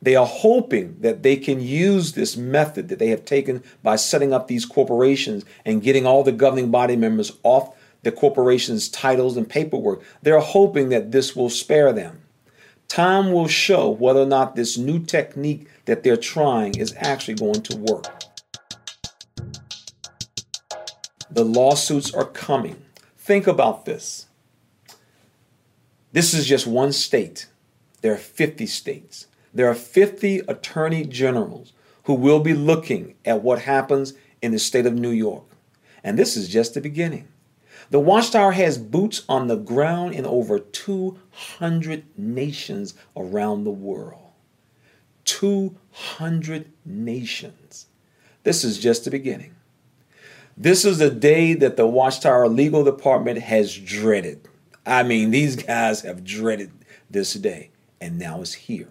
They 0.02 0.16
are 0.16 0.26
hoping 0.26 0.97
that 1.00 1.23
they 1.23 1.37
can 1.37 1.61
use 1.61 2.12
this 2.12 2.37
method 2.37 2.88
that 2.88 2.99
they 2.99 3.09
have 3.09 3.25
taken 3.25 3.62
by 3.83 3.97
setting 3.97 4.33
up 4.33 4.49
these 4.49 4.64
corporations 4.64 5.45
and 5.64 5.83
getting 5.83 6.07
all 6.07 6.23
the 6.23 6.33
governing 6.33 6.71
body 6.71 6.97
members 6.97 7.33
off 7.42 7.76
the 8.02 8.12
corporation's 8.12 8.88
titles 8.88 9.37
and 9.37 9.49
paperwork. 9.49 10.02
They're 10.23 10.40
hoping 10.40 10.88
that 10.88 11.12
this 11.12 11.37
will 11.37 11.50
spare 11.50 11.92
them. 11.92 12.23
Time 12.91 13.31
will 13.31 13.47
show 13.47 13.89
whether 13.89 14.19
or 14.19 14.27
not 14.27 14.57
this 14.57 14.77
new 14.77 14.99
technique 14.99 15.69
that 15.85 16.03
they're 16.03 16.17
trying 16.17 16.75
is 16.77 16.93
actually 16.97 17.35
going 17.35 17.63
to 17.63 17.77
work. 17.77 18.05
The 21.31 21.45
lawsuits 21.45 22.13
are 22.13 22.25
coming. 22.25 22.83
Think 23.17 23.47
about 23.47 23.85
this. 23.85 24.27
This 26.11 26.35
is 26.35 26.47
just 26.47 26.67
one 26.67 26.91
state. 26.91 27.47
There 28.01 28.13
are 28.13 28.17
50 28.17 28.67
states. 28.67 29.29
There 29.55 29.69
are 29.69 29.75
50 29.75 30.41
attorney 30.49 31.05
generals 31.05 31.73
who 32.05 32.15
will 32.15 32.41
be 32.41 32.55
looking 32.55 33.15
at 33.25 33.41
what 33.41 33.61
happens 33.61 34.15
in 34.43 34.51
the 34.51 34.59
state 34.59 34.87
of 34.87 34.95
New 34.95 35.11
York. 35.11 35.45
And 36.03 36.19
this 36.19 36.37
is 36.37 36.49
just 36.49 36.75
the 36.75 36.81
beginning. 36.81 37.29
The 37.91 37.99
Watchtower 38.01 38.53
has 38.53 38.79
boots 38.79 39.25
on 39.29 39.49
the 39.49 39.57
ground 39.57 40.15
in 40.15 40.25
over 40.25 40.61
200 40.61 42.05
nations 42.17 42.95
around 43.17 43.65
the 43.65 43.71
world. 43.71 44.31
200 45.25 46.71
nations. 46.85 47.87
This 48.45 48.63
is 48.63 48.79
just 48.79 49.05
the 49.05 49.11
beginning. 49.11 49.57
This 50.57 50.85
is 50.85 50.99
the 50.99 51.11
day 51.11 51.55
that 51.55 51.77
the 51.77 51.87
Watchtower 51.87 52.49
Legal 52.49 52.85
Department 52.85 53.41
has 53.41 53.77
dreaded. 53.77 54.49
I 54.87 55.03
mean, 55.03 55.31
these 55.31 55.57
guys 55.57 56.03
have 56.03 56.25
dreaded 56.25 56.71
this 57.09 57.35
day, 57.35 57.71
and 58.01 58.19
now 58.19 58.41
it's 58.41 58.55
here. 58.55 58.91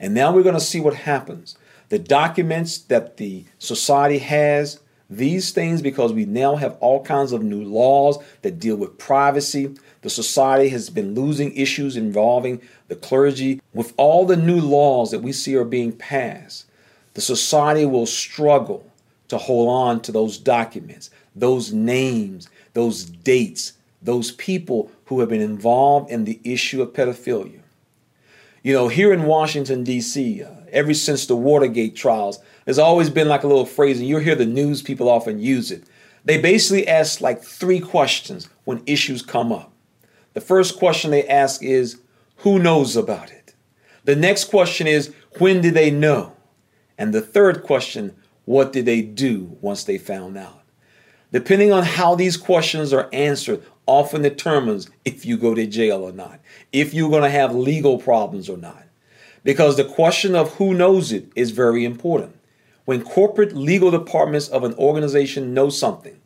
And 0.00 0.12
now 0.12 0.32
we're 0.32 0.42
going 0.42 0.54
to 0.54 0.60
see 0.60 0.80
what 0.80 0.94
happens. 0.94 1.56
The 1.88 1.98
documents 1.98 2.78
that 2.78 3.16
the 3.16 3.44
society 3.58 4.18
has 4.18 4.80
these 5.16 5.50
things, 5.50 5.82
because 5.82 6.12
we 6.12 6.24
now 6.24 6.56
have 6.56 6.76
all 6.80 7.02
kinds 7.02 7.32
of 7.32 7.42
new 7.42 7.62
laws 7.62 8.18
that 8.42 8.58
deal 8.58 8.76
with 8.76 8.98
privacy, 8.98 9.74
the 10.02 10.10
society 10.10 10.68
has 10.68 10.90
been 10.90 11.14
losing 11.14 11.54
issues 11.56 11.96
involving 11.96 12.60
the 12.88 12.96
clergy. 12.96 13.60
With 13.72 13.94
all 13.96 14.26
the 14.26 14.36
new 14.36 14.60
laws 14.60 15.10
that 15.10 15.20
we 15.20 15.32
see 15.32 15.56
are 15.56 15.64
being 15.64 15.92
passed, 15.92 16.66
the 17.14 17.20
society 17.20 17.86
will 17.86 18.06
struggle 18.06 18.90
to 19.28 19.38
hold 19.38 19.68
on 19.68 20.00
to 20.02 20.12
those 20.12 20.36
documents, 20.36 21.10
those 21.34 21.72
names, 21.72 22.48
those 22.74 23.04
dates, 23.04 23.72
those 24.02 24.32
people 24.32 24.90
who 25.06 25.20
have 25.20 25.30
been 25.30 25.40
involved 25.40 26.10
in 26.10 26.24
the 26.24 26.40
issue 26.44 26.82
of 26.82 26.92
pedophilia. 26.92 27.60
You 28.64 28.72
know, 28.72 28.88
here 28.88 29.12
in 29.12 29.24
Washington, 29.24 29.84
D.C., 29.84 30.42
uh, 30.42 30.48
ever 30.72 30.94
since 30.94 31.26
the 31.26 31.36
Watergate 31.36 31.94
trials, 31.94 32.38
there's 32.64 32.78
always 32.78 33.10
been 33.10 33.28
like 33.28 33.44
a 33.44 33.46
little 33.46 33.66
phrase, 33.66 34.00
and 34.00 34.08
you'll 34.08 34.20
hear 34.20 34.34
the 34.34 34.46
news 34.46 34.80
people 34.80 35.10
often 35.10 35.38
use 35.38 35.70
it. 35.70 35.84
They 36.24 36.40
basically 36.40 36.88
ask 36.88 37.20
like 37.20 37.42
three 37.42 37.78
questions 37.78 38.48
when 38.64 38.82
issues 38.86 39.20
come 39.20 39.52
up. 39.52 39.70
The 40.32 40.40
first 40.40 40.78
question 40.78 41.10
they 41.10 41.28
ask 41.28 41.62
is, 41.62 42.00
Who 42.36 42.58
knows 42.58 42.96
about 42.96 43.30
it? 43.30 43.54
The 44.04 44.16
next 44.16 44.44
question 44.44 44.86
is, 44.86 45.14
When 45.38 45.60
did 45.60 45.74
they 45.74 45.90
know? 45.90 46.34
And 46.96 47.12
the 47.12 47.20
third 47.20 47.64
question, 47.64 48.16
What 48.46 48.72
did 48.72 48.86
they 48.86 49.02
do 49.02 49.58
once 49.60 49.84
they 49.84 49.98
found 49.98 50.38
out? 50.38 50.62
Depending 51.30 51.70
on 51.70 51.82
how 51.82 52.14
these 52.14 52.38
questions 52.38 52.94
are 52.94 53.10
answered, 53.12 53.62
often 53.86 54.22
determines 54.22 54.88
if 55.04 55.24
you 55.24 55.36
go 55.36 55.54
to 55.54 55.66
jail 55.66 56.02
or 56.02 56.12
not, 56.12 56.40
if 56.72 56.94
you're 56.94 57.10
going 57.10 57.22
to 57.22 57.30
have 57.30 57.54
legal 57.54 57.98
problems 57.98 58.48
or 58.48 58.56
not. 58.56 58.84
Because 59.42 59.76
the 59.76 59.84
question 59.84 60.34
of 60.34 60.54
who 60.54 60.72
knows 60.72 61.12
it 61.12 61.30
is 61.34 61.50
very 61.50 61.84
important. 61.84 62.38
When 62.86 63.02
corporate 63.02 63.54
legal 63.54 63.90
departments 63.90 64.48
of 64.48 64.64
an 64.64 64.74
organization 64.74 65.54
know 65.54 65.68
something, 65.70 66.20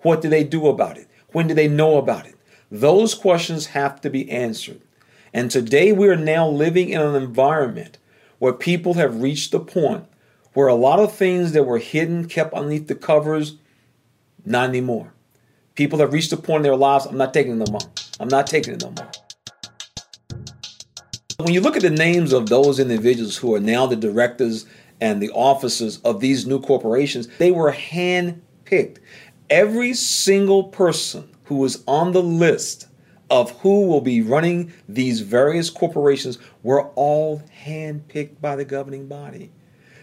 what 0.00 0.22
do 0.22 0.28
they 0.28 0.44
do 0.44 0.68
about 0.68 0.96
it? 0.96 1.08
When 1.32 1.46
do 1.46 1.54
they 1.54 1.68
know 1.68 1.98
about 1.98 2.26
it? 2.26 2.36
Those 2.70 3.14
questions 3.14 3.66
have 3.66 4.00
to 4.02 4.10
be 4.10 4.30
answered. 4.30 4.80
And 5.32 5.50
today 5.50 5.92
we 5.92 6.08
are 6.08 6.16
now 6.16 6.48
living 6.48 6.90
in 6.90 7.00
an 7.00 7.14
environment 7.14 7.98
where 8.38 8.52
people 8.52 8.94
have 8.94 9.22
reached 9.22 9.52
the 9.52 9.60
point 9.60 10.06
where 10.52 10.68
a 10.68 10.74
lot 10.74 10.98
of 10.98 11.14
things 11.14 11.52
that 11.52 11.64
were 11.64 11.78
hidden, 11.78 12.26
kept 12.26 12.54
underneath 12.54 12.88
the 12.88 12.94
covers, 12.94 13.56
not 14.44 14.68
anymore. 14.68 15.12
People 15.80 16.00
have 16.00 16.12
reached 16.12 16.30
a 16.30 16.36
point 16.36 16.58
in 16.58 16.64
their 16.64 16.76
lives, 16.76 17.06
I'm 17.06 17.16
not 17.16 17.32
taking 17.32 17.52
it 17.52 17.54
no 17.54 17.72
more. 17.72 17.80
I'm 18.20 18.28
not 18.28 18.46
taking 18.46 18.74
it 18.74 18.82
no 18.82 18.90
more. 18.90 19.10
When 21.38 21.54
you 21.54 21.62
look 21.62 21.74
at 21.74 21.80
the 21.80 21.88
names 21.88 22.34
of 22.34 22.50
those 22.50 22.78
individuals 22.78 23.38
who 23.38 23.54
are 23.54 23.60
now 23.60 23.86
the 23.86 23.96
directors 23.96 24.66
and 25.00 25.22
the 25.22 25.30
officers 25.30 25.96
of 26.02 26.20
these 26.20 26.46
new 26.46 26.60
corporations, 26.60 27.28
they 27.38 27.50
were 27.50 27.72
handpicked. 27.72 28.98
Every 29.48 29.94
single 29.94 30.64
person 30.64 31.34
who 31.44 31.54
was 31.54 31.82
on 31.86 32.12
the 32.12 32.22
list 32.22 32.86
of 33.30 33.50
who 33.60 33.86
will 33.86 34.02
be 34.02 34.20
running 34.20 34.74
these 34.86 35.22
various 35.22 35.70
corporations 35.70 36.38
were 36.62 36.88
all 36.88 37.42
handpicked 37.64 38.38
by 38.42 38.54
the 38.54 38.66
governing 38.66 39.08
body. 39.08 39.50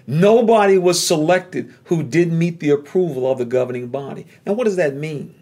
Nobody 0.08 0.80
was 0.80 1.06
selected 1.06 1.72
who 1.84 2.02
didn't 2.02 2.40
meet 2.40 2.62
the 2.62 2.72
approval 2.72 3.32
of 3.32 3.38
the 3.38 3.46
governing 3.46 3.90
body. 3.90 4.26
Now, 4.44 4.54
what 4.54 4.64
does 4.64 4.78
that 4.78 4.96
mean? 4.96 5.36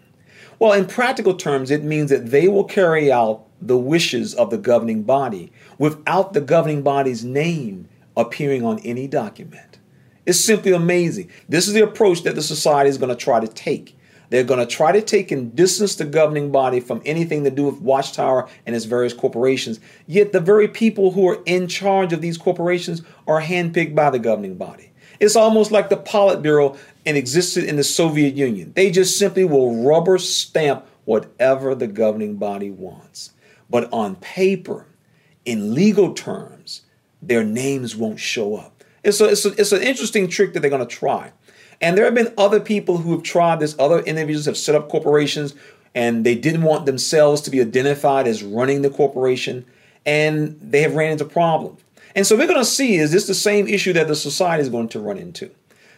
Well, 0.58 0.72
in 0.72 0.86
practical 0.86 1.34
terms, 1.34 1.70
it 1.70 1.84
means 1.84 2.10
that 2.10 2.30
they 2.30 2.48
will 2.48 2.64
carry 2.64 3.12
out 3.12 3.44
the 3.60 3.76
wishes 3.76 4.34
of 4.34 4.50
the 4.50 4.58
governing 4.58 5.02
body 5.02 5.52
without 5.78 6.32
the 6.32 6.40
governing 6.40 6.82
body's 6.82 7.24
name 7.24 7.88
appearing 8.16 8.64
on 8.64 8.78
any 8.80 9.06
document. 9.06 9.78
It's 10.24 10.40
simply 10.40 10.72
amazing. 10.72 11.30
This 11.48 11.68
is 11.68 11.74
the 11.74 11.84
approach 11.84 12.22
that 12.22 12.34
the 12.34 12.42
society 12.42 12.88
is 12.88 12.98
going 12.98 13.10
to 13.10 13.16
try 13.16 13.38
to 13.38 13.48
take. 13.48 13.96
They're 14.30 14.44
going 14.44 14.60
to 14.60 14.66
try 14.66 14.92
to 14.92 15.02
take 15.02 15.30
and 15.30 15.54
distance 15.54 15.94
the 15.94 16.04
governing 16.04 16.50
body 16.50 16.80
from 16.80 17.00
anything 17.04 17.44
to 17.44 17.50
do 17.50 17.64
with 17.64 17.80
Watchtower 17.80 18.48
and 18.64 18.74
its 18.74 18.86
various 18.86 19.12
corporations. 19.12 19.78
Yet 20.06 20.32
the 20.32 20.40
very 20.40 20.66
people 20.66 21.12
who 21.12 21.28
are 21.28 21.42
in 21.46 21.68
charge 21.68 22.12
of 22.12 22.22
these 22.22 22.36
corporations 22.36 23.02
are 23.28 23.40
handpicked 23.40 23.94
by 23.94 24.10
the 24.10 24.18
governing 24.18 24.56
body. 24.56 24.90
It's 25.20 25.36
almost 25.36 25.70
like 25.70 25.88
the 25.88 25.96
Politburo 25.96 26.78
and 27.04 27.16
existed 27.16 27.64
in 27.64 27.76
the 27.76 27.84
Soviet 27.84 28.34
Union. 28.34 28.72
They 28.74 28.90
just 28.90 29.18
simply 29.18 29.44
will 29.44 29.84
rubber 29.84 30.18
stamp 30.18 30.86
whatever 31.04 31.74
the 31.74 31.86
governing 31.86 32.36
body 32.36 32.70
wants. 32.70 33.30
But 33.70 33.92
on 33.92 34.16
paper, 34.16 34.86
in 35.44 35.74
legal 35.74 36.12
terms, 36.14 36.82
their 37.22 37.44
names 37.44 37.96
won't 37.96 38.20
show 38.20 38.56
up. 38.56 38.84
It's, 39.02 39.20
a, 39.20 39.26
it's, 39.26 39.46
a, 39.46 39.52
it's 39.60 39.72
an 39.72 39.82
interesting 39.82 40.28
trick 40.28 40.52
that 40.52 40.60
they're 40.60 40.70
going 40.70 40.86
to 40.86 40.94
try. 40.94 41.32
And 41.80 41.96
there 41.96 42.04
have 42.04 42.14
been 42.14 42.34
other 42.36 42.60
people 42.60 42.98
who 42.98 43.12
have 43.12 43.22
tried 43.22 43.60
this. 43.60 43.76
Other 43.78 44.00
individuals 44.00 44.46
have 44.46 44.56
set 44.56 44.74
up 44.74 44.88
corporations 44.88 45.54
and 45.94 46.24
they 46.24 46.34
didn't 46.34 46.62
want 46.62 46.86
themselves 46.86 47.40
to 47.42 47.50
be 47.50 47.60
identified 47.60 48.26
as 48.26 48.42
running 48.42 48.82
the 48.82 48.90
corporation 48.90 49.64
and 50.04 50.58
they 50.62 50.82
have 50.82 50.94
ran 50.94 51.12
into 51.12 51.24
problems. 51.24 51.80
And 52.16 52.26
so 52.26 52.34
we're 52.34 52.46
going 52.46 52.58
to 52.58 52.64
see 52.64 52.96
is 52.96 53.12
this 53.12 53.26
the 53.26 53.34
same 53.34 53.68
issue 53.68 53.92
that 53.92 54.08
the 54.08 54.16
society 54.16 54.62
is 54.62 54.70
going 54.70 54.88
to 54.88 55.00
run 55.00 55.18
into? 55.18 55.50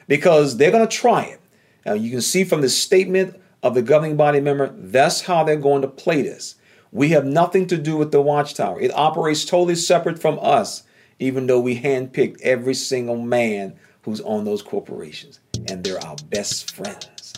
Because 0.09 0.57
they're 0.57 0.73
going 0.73 0.87
to 0.87 0.97
try 0.97 1.23
it. 1.23 1.41
Now 1.87 1.93
you 1.93 2.11
can 2.11 2.21
see 2.21 2.43
from 2.43 2.61
the 2.61 2.69
statement 2.69 3.41
of 3.63 3.75
the 3.75 3.83
governing 3.83 4.17
body 4.17 4.41
member, 4.41 4.75
that's 4.77 5.23
how 5.23 5.45
they're 5.45 5.57
going 5.57 5.83
to 5.83 5.89
play 5.89 6.23
this. 6.23 6.57
We 6.91 7.11
have 7.11 7.25
nothing 7.25 7.69
to 7.69 7.79
do 7.79 7.97
with 7.97 8.11
the 8.11 8.21
watchtower. 8.21 8.81
It 8.81 8.93
operates 8.95 9.45
totally 9.45 9.77
separate 9.77 10.19
from 10.19 10.41
us, 10.43 10.83
even 11.21 11.47
though 11.47 11.61
we 11.61 11.81
handpicked 11.81 12.41
every 12.43 12.75
single 12.75 13.17
man 13.17 13.79
who's 14.03 14.21
on 14.23 14.45
those 14.45 14.63
corporations, 14.63 15.39
and 15.69 15.85
they're 15.85 16.03
our 16.05 16.17
best 16.31 16.75
friends. 16.75 17.35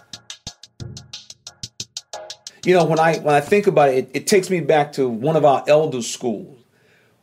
You 2.65 2.75
know, 2.75 2.85
when 2.85 3.01
I 3.01 3.19
when 3.19 3.35
I 3.35 3.41
think 3.41 3.67
about 3.67 3.89
it, 3.89 3.95
it, 3.97 4.11
it 4.15 4.27
takes 4.27 4.51
me 4.51 4.61
back 4.61 4.93
to 4.93 5.09
one 5.09 5.37
of 5.37 5.45
our 5.45 5.65
elder 5.67 6.03
schools 6.03 6.60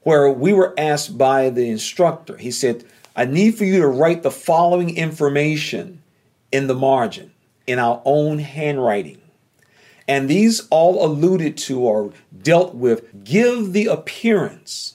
where 0.07 0.29
we 0.29 0.53
were 0.53 0.73
asked 0.77 1.17
by 1.17 1.49
the 1.49 1.69
instructor. 1.69 2.37
He 2.37 2.49
said, 2.49 2.85
"I 3.13 3.25
need 3.25 3.57
for 3.57 3.65
you 3.65 3.81
to 3.81 3.87
write 3.89 4.23
the 4.23 4.31
following 4.31 4.95
information 4.95 6.01
in 6.49 6.67
the 6.67 6.73
margin 6.73 7.31
in 7.67 7.77
our 7.77 8.01
own 8.05 8.39
handwriting." 8.39 9.17
And 10.07 10.29
these 10.29 10.65
all 10.69 11.05
alluded 11.05 11.57
to 11.57 11.81
or 11.81 12.13
dealt 12.41 12.73
with 12.73 13.25
give 13.25 13.73
the 13.73 13.87
appearance, 13.87 14.93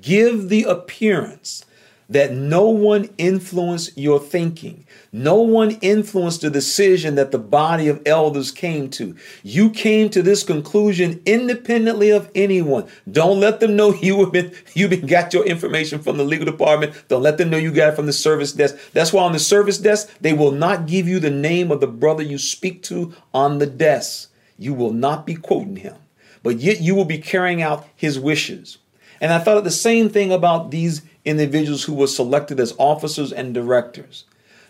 give 0.00 0.48
the 0.48 0.62
appearance 0.62 1.66
that 2.08 2.32
no 2.32 2.68
one 2.68 3.10
influenced 3.18 3.96
your 3.98 4.18
thinking. 4.18 4.86
No 5.12 5.36
one 5.36 5.72
influenced 5.82 6.40
the 6.40 6.50
decision 6.50 7.16
that 7.16 7.32
the 7.32 7.38
body 7.38 7.88
of 7.88 8.00
elders 8.06 8.50
came 8.50 8.88
to. 8.90 9.14
You 9.42 9.68
came 9.70 10.08
to 10.10 10.22
this 10.22 10.42
conclusion 10.42 11.20
independently 11.26 12.10
of 12.10 12.30
anyone. 12.34 12.86
Don't 13.10 13.40
let 13.40 13.60
them 13.60 13.76
know 13.76 13.92
you 14.02 14.20
have 14.20 14.32
been 14.32 14.52
you 14.74 14.88
been 14.88 15.06
got 15.06 15.34
your 15.34 15.44
information 15.44 16.00
from 16.00 16.16
the 16.16 16.24
legal 16.24 16.46
department. 16.46 16.94
Don't 17.08 17.22
let 17.22 17.36
them 17.36 17.50
know 17.50 17.58
you 17.58 17.72
got 17.72 17.92
it 17.92 17.96
from 17.96 18.06
the 18.06 18.12
service 18.12 18.52
desk. 18.52 18.76
That's 18.92 19.12
why 19.12 19.24
on 19.24 19.32
the 19.32 19.38
service 19.38 19.78
desk, 19.78 20.08
they 20.20 20.32
will 20.32 20.52
not 20.52 20.86
give 20.86 21.06
you 21.06 21.20
the 21.20 21.30
name 21.30 21.70
of 21.70 21.80
the 21.80 21.86
brother 21.86 22.22
you 22.22 22.38
speak 22.38 22.82
to 22.84 23.12
on 23.34 23.58
the 23.58 23.66
desk. 23.66 24.30
You 24.58 24.72
will 24.72 24.92
not 24.92 25.26
be 25.26 25.34
quoting 25.34 25.76
him, 25.76 25.96
but 26.42 26.58
yet 26.58 26.80
you 26.80 26.94
will 26.94 27.04
be 27.04 27.18
carrying 27.18 27.62
out 27.62 27.86
his 27.94 28.18
wishes. 28.18 28.78
And 29.20 29.32
I 29.32 29.38
thought 29.38 29.64
the 29.64 29.70
same 29.70 30.08
thing 30.08 30.32
about 30.32 30.70
these 30.70 31.02
individuals 31.24 31.84
who 31.84 31.94
were 31.94 32.06
selected 32.06 32.58
as 32.60 32.74
officers 32.78 33.32
and 33.32 33.54
directors. 33.54 34.24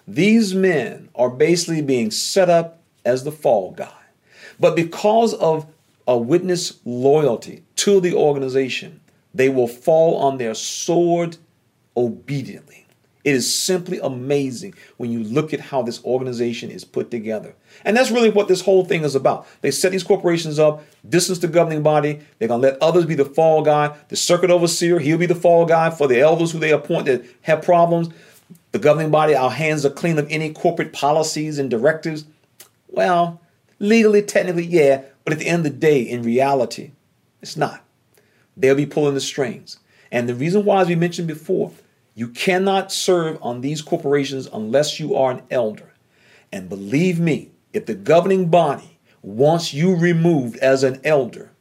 These 0.06 0.54
men 0.54 1.08
are 1.14 1.30
basically 1.30 1.82
being 1.82 2.10
set 2.10 2.48
up 2.48 2.80
as 3.04 3.24
the 3.24 3.32
fall 3.32 3.72
guy. 3.72 3.92
But 4.58 4.74
because 4.74 5.34
of 5.34 5.66
a 6.06 6.16
witness 6.16 6.80
loyalty 6.84 7.62
to 7.76 8.00
the 8.00 8.14
organization, 8.14 9.00
they 9.34 9.48
will 9.48 9.68
fall 9.68 10.16
on 10.16 10.38
their 10.38 10.54
sword 10.54 11.36
obediently. 11.96 12.87
It 13.28 13.34
is 13.34 13.54
simply 13.54 13.98
amazing 13.98 14.72
when 14.96 15.12
you 15.12 15.22
look 15.22 15.52
at 15.52 15.60
how 15.60 15.82
this 15.82 16.02
organization 16.02 16.70
is 16.70 16.82
put 16.82 17.10
together. 17.10 17.54
And 17.84 17.94
that's 17.94 18.10
really 18.10 18.30
what 18.30 18.48
this 18.48 18.62
whole 18.62 18.86
thing 18.86 19.04
is 19.04 19.14
about. 19.14 19.46
They 19.60 19.70
set 19.70 19.92
these 19.92 20.02
corporations 20.02 20.58
up, 20.58 20.82
distance 21.06 21.38
the 21.38 21.48
governing 21.48 21.82
body. 21.82 22.20
They're 22.38 22.48
going 22.48 22.62
to 22.62 22.68
let 22.68 22.82
others 22.82 23.04
be 23.04 23.14
the 23.14 23.26
fall 23.26 23.60
guy. 23.60 23.94
The 24.08 24.16
circuit 24.16 24.50
overseer, 24.50 24.98
he'll 24.98 25.18
be 25.18 25.26
the 25.26 25.34
fall 25.34 25.66
guy 25.66 25.90
for 25.90 26.08
the 26.08 26.18
elders 26.18 26.52
who 26.52 26.58
they 26.58 26.70
appoint 26.70 27.04
that 27.04 27.26
have 27.42 27.60
problems. 27.60 28.08
The 28.72 28.78
governing 28.78 29.10
body, 29.10 29.34
our 29.34 29.50
hands 29.50 29.84
are 29.84 29.90
clean 29.90 30.18
of 30.18 30.26
any 30.30 30.50
corporate 30.54 30.94
policies 30.94 31.58
and 31.58 31.68
directives. 31.68 32.24
Well, 32.88 33.42
legally, 33.78 34.22
technically, 34.22 34.64
yeah, 34.64 35.02
but 35.24 35.34
at 35.34 35.38
the 35.38 35.48
end 35.48 35.66
of 35.66 35.72
the 35.74 35.78
day, 35.78 36.00
in 36.00 36.22
reality, 36.22 36.92
it's 37.42 37.58
not. 37.58 37.84
They'll 38.56 38.74
be 38.74 38.86
pulling 38.86 39.12
the 39.12 39.20
strings. 39.20 39.80
And 40.10 40.26
the 40.26 40.34
reason 40.34 40.64
why, 40.64 40.80
as 40.80 40.88
we 40.88 40.94
mentioned 40.94 41.28
before, 41.28 41.72
you 42.18 42.26
cannot 42.26 42.90
serve 42.90 43.38
on 43.40 43.60
these 43.60 43.80
corporations 43.80 44.48
unless 44.52 44.98
you 44.98 45.14
are 45.14 45.30
an 45.30 45.42
elder. 45.52 45.92
And 46.50 46.68
believe 46.68 47.20
me, 47.20 47.52
if 47.72 47.86
the 47.86 47.94
governing 47.94 48.48
body 48.48 48.98
wants 49.22 49.72
you 49.72 49.94
removed 49.94 50.56
as 50.56 50.82
an 50.82 51.00
elder, 51.04 51.52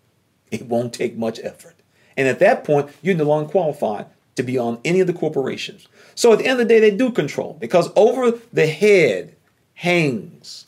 it 0.50 0.66
won't 0.66 0.94
take 0.94 1.16
much 1.16 1.40
effort. 1.44 1.76
And 2.18 2.28
at 2.28 2.40
that 2.40 2.64
point, 2.64 2.90
you're 3.04 3.14
no 3.14 3.26
longer 3.26 3.52
qualified 3.52 4.08
to 4.34 4.42
be 4.42 4.58
on 4.58 4.80
any 4.84 5.00
of 5.00 5.06
the 5.06 5.14
corporations. 5.14 5.88
So 6.16 6.34
at 6.34 6.40
the 6.40 6.48
end 6.48 6.60
of 6.60 6.68
the 6.68 6.74
day, 6.74 6.80
they 6.80 6.98
do 6.98 7.12
control 7.12 7.56
because 7.60 7.92
over 7.96 8.40
the 8.52 8.66
head 8.66 9.36
hangs 9.76 10.66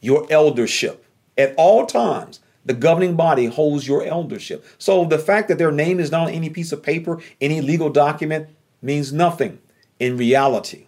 your 0.00 0.26
eldership. 0.30 1.04
At 1.36 1.52
all 1.58 1.84
times, 1.84 2.40
the 2.64 2.72
governing 2.72 3.16
body 3.16 3.44
holds 3.44 3.86
your 3.86 4.02
eldership. 4.02 4.64
So 4.78 5.04
the 5.04 5.18
fact 5.18 5.48
that 5.48 5.58
their 5.58 5.72
name 5.72 6.00
is 6.00 6.10
not 6.10 6.28
on 6.28 6.32
any 6.32 6.48
piece 6.48 6.72
of 6.72 6.82
paper, 6.82 7.20
any 7.38 7.60
legal 7.60 7.90
document, 7.90 8.48
means 8.82 9.12
nothing 9.12 9.58
in 9.98 10.16
reality. 10.16 10.86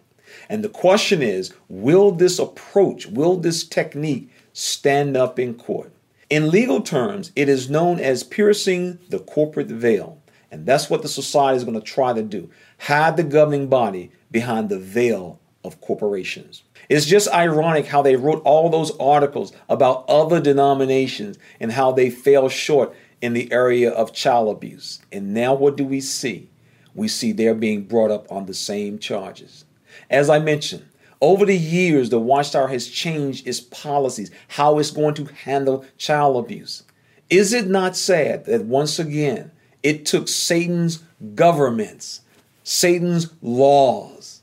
And 0.48 0.62
the 0.62 0.68
question 0.68 1.22
is 1.22 1.52
will 1.68 2.10
this 2.12 2.38
approach, 2.38 3.06
will 3.06 3.36
this 3.36 3.64
technique 3.64 4.30
stand 4.52 5.16
up 5.16 5.38
in 5.38 5.54
court? 5.54 5.92
In 6.30 6.50
legal 6.50 6.82
terms, 6.82 7.32
it 7.34 7.48
is 7.48 7.70
known 7.70 7.98
as 7.98 8.22
piercing 8.22 8.98
the 9.08 9.18
corporate 9.18 9.68
veil. 9.68 10.20
And 10.50 10.66
that's 10.66 10.88
what 10.88 11.02
the 11.02 11.08
society 11.08 11.56
is 11.56 11.64
going 11.64 11.78
to 11.78 11.84
try 11.84 12.12
to 12.12 12.22
do 12.22 12.50
hide 12.80 13.16
the 13.16 13.24
governing 13.24 13.68
body 13.68 14.10
behind 14.30 14.68
the 14.68 14.78
veil 14.78 15.40
of 15.64 15.80
corporations. 15.80 16.62
It's 16.88 17.06
just 17.06 17.28
ironic 17.28 17.86
how 17.86 18.02
they 18.02 18.16
wrote 18.16 18.42
all 18.44 18.70
those 18.70 18.96
articles 18.98 19.52
about 19.68 20.04
other 20.08 20.40
denominations 20.40 21.38
and 21.60 21.72
how 21.72 21.92
they 21.92 22.08
fell 22.08 22.48
short 22.48 22.94
in 23.20 23.32
the 23.32 23.50
area 23.52 23.90
of 23.90 24.14
child 24.14 24.48
abuse. 24.48 25.00
And 25.10 25.34
now 25.34 25.54
what 25.54 25.76
do 25.76 25.84
we 25.84 26.00
see? 26.00 26.48
We 26.94 27.08
see 27.08 27.32
they're 27.32 27.54
being 27.54 27.84
brought 27.84 28.10
up 28.10 28.30
on 28.30 28.46
the 28.46 28.54
same 28.54 28.98
charges. 28.98 29.64
As 30.10 30.30
I 30.30 30.38
mentioned, 30.38 30.84
over 31.20 31.44
the 31.44 31.56
years, 31.56 32.10
the 32.10 32.20
Watchtower 32.20 32.68
has 32.68 32.88
changed 32.88 33.46
its 33.46 33.60
policies, 33.60 34.30
how 34.48 34.78
it's 34.78 34.90
going 34.90 35.14
to 35.14 35.24
handle 35.24 35.84
child 35.96 36.36
abuse. 36.44 36.84
Is 37.28 37.52
it 37.52 37.66
not 37.66 37.96
sad 37.96 38.44
that 38.46 38.64
once 38.64 38.98
again 38.98 39.50
it 39.82 40.06
took 40.06 40.28
Satan's 40.28 41.02
governments, 41.34 42.20
Satan's 42.62 43.32
laws, 43.42 44.42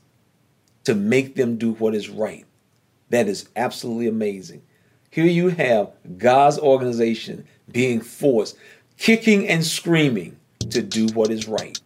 to 0.84 0.94
make 0.94 1.34
them 1.34 1.56
do 1.56 1.72
what 1.72 1.94
is 1.94 2.08
right? 2.08 2.44
That 3.10 3.28
is 3.28 3.48
absolutely 3.56 4.08
amazing. 4.08 4.62
Here 5.10 5.26
you 5.26 5.48
have 5.48 5.92
God's 6.18 6.58
organization 6.58 7.46
being 7.72 8.00
forced, 8.00 8.56
kicking 8.98 9.48
and 9.48 9.64
screaming 9.64 10.36
to 10.70 10.82
do 10.82 11.06
what 11.14 11.30
is 11.30 11.48
right. 11.48 11.78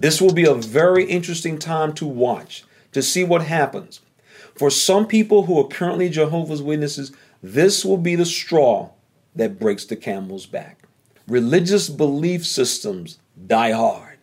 This 0.00 0.18
will 0.18 0.32
be 0.32 0.46
a 0.46 0.54
very 0.54 1.04
interesting 1.04 1.58
time 1.58 1.92
to 1.94 2.06
watch 2.06 2.64
to 2.92 3.02
see 3.02 3.22
what 3.22 3.42
happens. 3.42 4.00
For 4.54 4.70
some 4.70 5.06
people 5.06 5.44
who 5.44 5.60
are 5.60 5.68
currently 5.68 6.08
Jehovah's 6.08 6.62
Witnesses, 6.62 7.12
this 7.42 7.84
will 7.84 7.98
be 7.98 8.16
the 8.16 8.24
straw 8.24 8.90
that 9.36 9.60
breaks 9.60 9.84
the 9.84 9.96
camel's 9.96 10.46
back. 10.46 10.84
Religious 11.28 11.90
belief 11.90 12.46
systems 12.46 13.18
die 13.46 13.72
hard. 13.72 14.18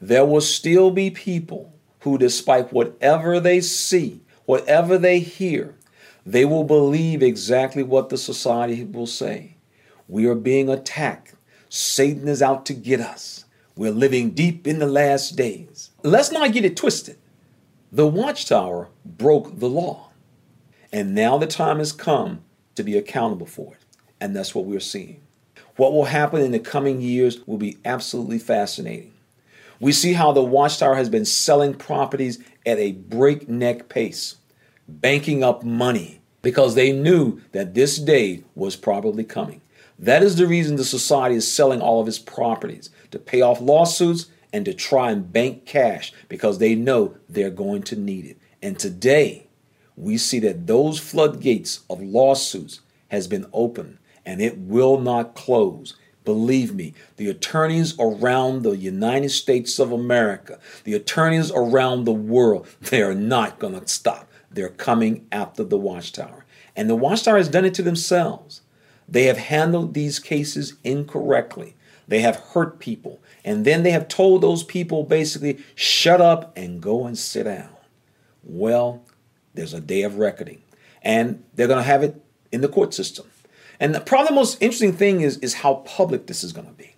There 0.00 0.24
will 0.24 0.40
still 0.40 0.90
be 0.90 1.10
people 1.10 1.72
who, 2.00 2.18
despite 2.18 2.72
whatever 2.72 3.38
they 3.38 3.60
see, 3.60 4.20
whatever 4.46 4.98
they 4.98 5.20
hear, 5.20 5.76
they 6.26 6.44
will 6.44 6.64
believe 6.64 7.22
exactly 7.22 7.84
what 7.84 8.08
the 8.08 8.18
society 8.18 8.82
will 8.82 9.06
say. 9.06 9.54
We 10.08 10.26
are 10.26 10.34
being 10.34 10.68
attacked. 10.68 11.34
Satan 11.68 12.26
is 12.26 12.42
out 12.42 12.66
to 12.66 12.74
get 12.74 13.00
us. 13.00 13.43
We're 13.76 13.90
living 13.90 14.30
deep 14.30 14.66
in 14.66 14.78
the 14.78 14.86
last 14.86 15.36
days. 15.36 15.90
Let's 16.02 16.30
not 16.30 16.52
get 16.52 16.64
it 16.64 16.76
twisted. 16.76 17.18
The 17.90 18.06
watchtower 18.06 18.88
broke 19.04 19.58
the 19.58 19.68
law. 19.68 20.10
And 20.92 21.14
now 21.14 21.38
the 21.38 21.48
time 21.48 21.78
has 21.78 21.90
come 21.90 22.44
to 22.76 22.84
be 22.84 22.96
accountable 22.96 23.46
for 23.46 23.74
it. 23.74 23.80
And 24.20 24.34
that's 24.34 24.54
what 24.54 24.64
we're 24.64 24.78
seeing. 24.78 25.22
What 25.76 25.92
will 25.92 26.04
happen 26.04 26.40
in 26.40 26.52
the 26.52 26.60
coming 26.60 27.00
years 27.00 27.40
will 27.46 27.56
be 27.56 27.78
absolutely 27.84 28.38
fascinating. 28.38 29.12
We 29.80 29.90
see 29.90 30.12
how 30.12 30.30
the 30.30 30.42
Watchtower 30.42 30.94
has 30.94 31.08
been 31.08 31.24
selling 31.24 31.74
properties 31.74 32.38
at 32.64 32.78
a 32.78 32.92
breakneck 32.92 33.88
pace, 33.88 34.36
banking 34.86 35.42
up 35.42 35.64
money 35.64 36.20
because 36.42 36.76
they 36.76 36.92
knew 36.92 37.40
that 37.50 37.74
this 37.74 37.98
day 37.98 38.44
was 38.54 38.76
probably 38.76 39.24
coming. 39.24 39.60
That 39.98 40.22
is 40.22 40.36
the 40.36 40.46
reason 40.46 40.76
the 40.76 40.84
society 40.84 41.34
is 41.34 41.50
selling 41.50 41.80
all 41.80 42.00
of 42.00 42.06
its 42.06 42.18
properties 42.18 42.90
to 43.14 43.18
pay 43.18 43.40
off 43.40 43.60
lawsuits 43.60 44.26
and 44.52 44.64
to 44.66 44.74
try 44.74 45.10
and 45.10 45.32
bank 45.32 45.66
cash 45.66 46.12
because 46.28 46.58
they 46.58 46.74
know 46.74 47.16
they're 47.28 47.50
going 47.50 47.82
to 47.84 47.96
need 47.96 48.26
it. 48.26 48.38
And 48.62 48.78
today, 48.78 49.48
we 49.96 50.16
see 50.16 50.38
that 50.40 50.66
those 50.66 50.98
floodgates 50.98 51.80
of 51.88 52.00
lawsuits 52.00 52.80
has 53.08 53.26
been 53.26 53.46
opened 53.52 53.98
and 54.24 54.40
it 54.40 54.58
will 54.58 54.98
not 55.00 55.34
close. 55.34 55.96
Believe 56.24 56.74
me, 56.74 56.94
the 57.16 57.28
attorneys 57.28 57.94
around 57.98 58.62
the 58.62 58.76
United 58.76 59.30
States 59.30 59.78
of 59.78 59.92
America, 59.92 60.58
the 60.84 60.94
attorneys 60.94 61.50
around 61.50 62.04
the 62.04 62.12
world, 62.12 62.66
they 62.80 63.02
are 63.02 63.14
not 63.14 63.58
going 63.58 63.78
to 63.78 63.86
stop. 63.86 64.30
They're 64.50 64.68
coming 64.68 65.26
after 65.32 65.64
the 65.64 65.76
Watchtower. 65.78 66.44
And 66.76 66.88
the 66.88 66.94
Watchtower 66.94 67.36
has 67.36 67.48
done 67.48 67.64
it 67.64 67.74
to 67.74 67.82
themselves. 67.82 68.62
They 69.08 69.24
have 69.24 69.38
handled 69.38 69.94
these 69.94 70.18
cases 70.18 70.74
incorrectly. 70.82 71.76
They 72.08 72.20
have 72.20 72.36
hurt 72.36 72.78
people. 72.78 73.20
And 73.44 73.64
then 73.64 73.82
they 73.82 73.90
have 73.90 74.08
told 74.08 74.42
those 74.42 74.62
people 74.62 75.04
basically, 75.04 75.58
shut 75.74 76.20
up 76.20 76.56
and 76.56 76.80
go 76.80 77.06
and 77.06 77.16
sit 77.16 77.44
down. 77.44 77.70
Well, 78.42 79.04
there's 79.54 79.74
a 79.74 79.80
day 79.80 80.02
of 80.02 80.18
reckoning. 80.18 80.62
And 81.02 81.44
they're 81.54 81.68
going 81.68 81.78
to 81.78 81.84
have 81.84 82.02
it 82.02 82.22
in 82.52 82.60
the 82.60 82.68
court 82.68 82.94
system. 82.94 83.26
And 83.80 83.94
the, 83.94 84.00
probably 84.00 84.28
the 84.28 84.34
most 84.34 84.62
interesting 84.62 84.92
thing 84.92 85.20
is, 85.20 85.38
is 85.38 85.54
how 85.54 85.76
public 85.86 86.26
this 86.26 86.44
is 86.44 86.52
going 86.52 86.68
to 86.68 86.72
be. 86.72 86.94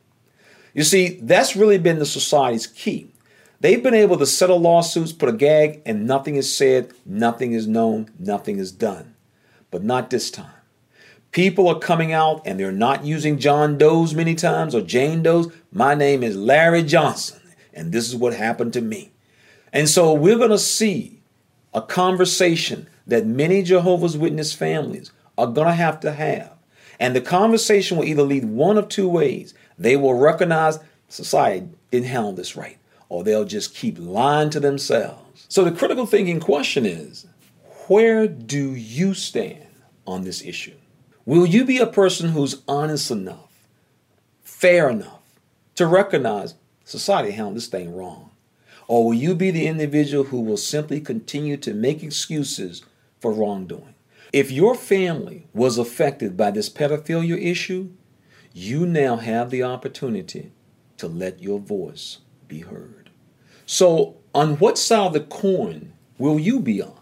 You 0.74 0.84
see, 0.84 1.18
that's 1.22 1.56
really 1.56 1.78
been 1.78 1.98
the 1.98 2.06
society's 2.06 2.66
key. 2.66 3.10
They've 3.60 3.82
been 3.82 3.94
able 3.94 4.18
to 4.18 4.26
settle 4.26 4.60
lawsuits, 4.60 5.12
put 5.12 5.30
a 5.30 5.32
gag, 5.32 5.80
and 5.86 6.06
nothing 6.06 6.36
is 6.36 6.54
said, 6.54 6.92
nothing 7.06 7.52
is 7.52 7.66
known, 7.66 8.10
nothing 8.18 8.58
is 8.58 8.70
done. 8.70 9.14
But 9.70 9.82
not 9.82 10.10
this 10.10 10.30
time. 10.30 10.50
People 11.36 11.68
are 11.68 11.78
coming 11.78 12.14
out 12.14 12.40
and 12.46 12.58
they're 12.58 12.72
not 12.72 13.04
using 13.04 13.38
John 13.38 13.76
Doe's 13.76 14.14
many 14.14 14.34
times 14.34 14.74
or 14.74 14.80
Jane 14.80 15.22
Doe's. 15.22 15.52
My 15.70 15.94
name 15.94 16.22
is 16.22 16.34
Larry 16.34 16.82
Johnson, 16.82 17.42
and 17.74 17.92
this 17.92 18.08
is 18.08 18.16
what 18.16 18.32
happened 18.32 18.72
to 18.72 18.80
me. 18.80 19.10
And 19.70 19.86
so 19.86 20.14
we're 20.14 20.38
going 20.38 20.48
to 20.48 20.58
see 20.58 21.20
a 21.74 21.82
conversation 21.82 22.88
that 23.06 23.26
many 23.26 23.62
Jehovah's 23.62 24.16
Witness 24.16 24.54
families 24.54 25.12
are 25.36 25.46
going 25.46 25.66
to 25.66 25.74
have 25.74 26.00
to 26.00 26.12
have 26.12 26.54
and 26.98 27.14
the 27.14 27.20
conversation 27.20 27.98
will 27.98 28.06
either 28.06 28.22
lead 28.22 28.46
one 28.46 28.78
of 28.78 28.88
two 28.88 29.06
ways. 29.06 29.52
They 29.78 29.98
will 29.98 30.14
recognize 30.14 30.78
society 31.10 31.68
didn't 31.90 32.06
handle 32.06 32.32
this 32.32 32.56
right, 32.56 32.78
or 33.10 33.22
they'll 33.24 33.44
just 33.44 33.74
keep 33.74 33.98
lying 33.98 34.48
to 34.48 34.60
themselves. 34.60 35.44
So 35.50 35.64
the 35.64 35.72
critical 35.72 36.06
thinking 36.06 36.40
question 36.40 36.86
is 36.86 37.26
where 37.88 38.26
do 38.26 38.74
you 38.74 39.12
stand 39.12 39.66
on 40.06 40.24
this 40.24 40.42
issue? 40.42 40.72
Will 41.26 41.44
you 41.44 41.64
be 41.64 41.78
a 41.78 41.88
person 41.88 42.28
who's 42.28 42.62
honest 42.68 43.10
enough, 43.10 43.66
fair 44.44 44.88
enough 44.88 45.22
to 45.74 45.84
recognize 45.84 46.54
society 46.84 47.32
handled 47.32 47.56
this 47.56 47.66
thing 47.66 47.92
wrong? 47.92 48.30
Or 48.86 49.06
will 49.06 49.14
you 49.14 49.34
be 49.34 49.50
the 49.50 49.66
individual 49.66 50.22
who 50.22 50.40
will 50.40 50.56
simply 50.56 51.00
continue 51.00 51.56
to 51.56 51.74
make 51.74 52.04
excuses 52.04 52.84
for 53.18 53.32
wrongdoing? 53.32 53.96
If 54.32 54.52
your 54.52 54.76
family 54.76 55.48
was 55.52 55.78
affected 55.78 56.36
by 56.36 56.52
this 56.52 56.70
pedophilia 56.70 57.44
issue, 57.44 57.90
you 58.52 58.86
now 58.86 59.16
have 59.16 59.50
the 59.50 59.64
opportunity 59.64 60.52
to 60.98 61.08
let 61.08 61.42
your 61.42 61.58
voice 61.58 62.18
be 62.46 62.60
heard. 62.60 63.10
So, 63.66 64.14
on 64.32 64.58
what 64.58 64.78
side 64.78 65.08
of 65.08 65.12
the 65.12 65.20
coin 65.20 65.92
will 66.18 66.38
you 66.38 66.60
be 66.60 66.80
on? 66.80 66.95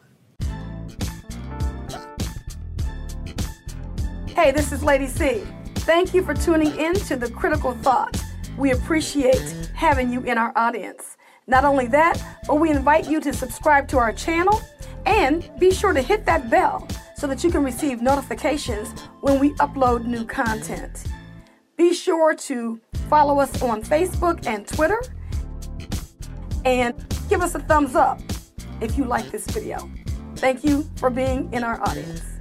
Hey, 4.34 4.50
this 4.50 4.72
is 4.72 4.82
Lady 4.82 5.06
C. 5.06 5.44
Thank 5.86 6.12
you 6.12 6.20
for 6.20 6.34
tuning 6.34 6.76
in 6.76 6.94
to 6.94 7.14
the 7.14 7.30
Critical 7.30 7.72
Thought. 7.72 8.20
We 8.58 8.72
appreciate 8.72 9.70
having 9.76 10.12
you 10.12 10.22
in 10.22 10.38
our 10.38 10.52
audience. 10.56 11.16
Not 11.46 11.64
only 11.64 11.86
that, 11.86 12.20
but 12.48 12.56
we 12.56 12.70
invite 12.70 13.08
you 13.08 13.20
to 13.20 13.32
subscribe 13.32 13.86
to 13.88 13.98
our 13.98 14.12
channel 14.12 14.60
and 15.06 15.48
be 15.60 15.70
sure 15.70 15.92
to 15.92 16.02
hit 16.02 16.26
that 16.26 16.50
bell 16.50 16.88
so 17.16 17.28
that 17.28 17.44
you 17.44 17.50
can 17.52 17.62
receive 17.62 18.02
notifications 18.02 18.90
when 19.20 19.38
we 19.38 19.50
upload 19.54 20.04
new 20.04 20.24
content. 20.24 21.04
Be 21.76 21.94
sure 21.94 22.34
to 22.34 22.80
follow 23.08 23.38
us 23.38 23.62
on 23.62 23.84
Facebook 23.84 24.48
and 24.48 24.66
Twitter 24.66 25.00
and 26.64 26.92
give 27.28 27.40
us 27.40 27.54
a 27.54 27.60
thumbs 27.60 27.94
up 27.94 28.20
if 28.80 28.98
you 28.98 29.04
like 29.04 29.30
this 29.30 29.46
video. 29.46 29.88
Thank 30.34 30.64
you 30.64 30.90
for 30.96 31.08
being 31.08 31.52
in 31.52 31.62
our 31.62 31.80
audience. 31.88 32.33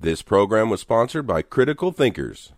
This 0.00 0.22
program 0.22 0.70
was 0.70 0.80
sponsored 0.80 1.26
by 1.26 1.42
Critical 1.42 1.90
Thinkers. 1.90 2.52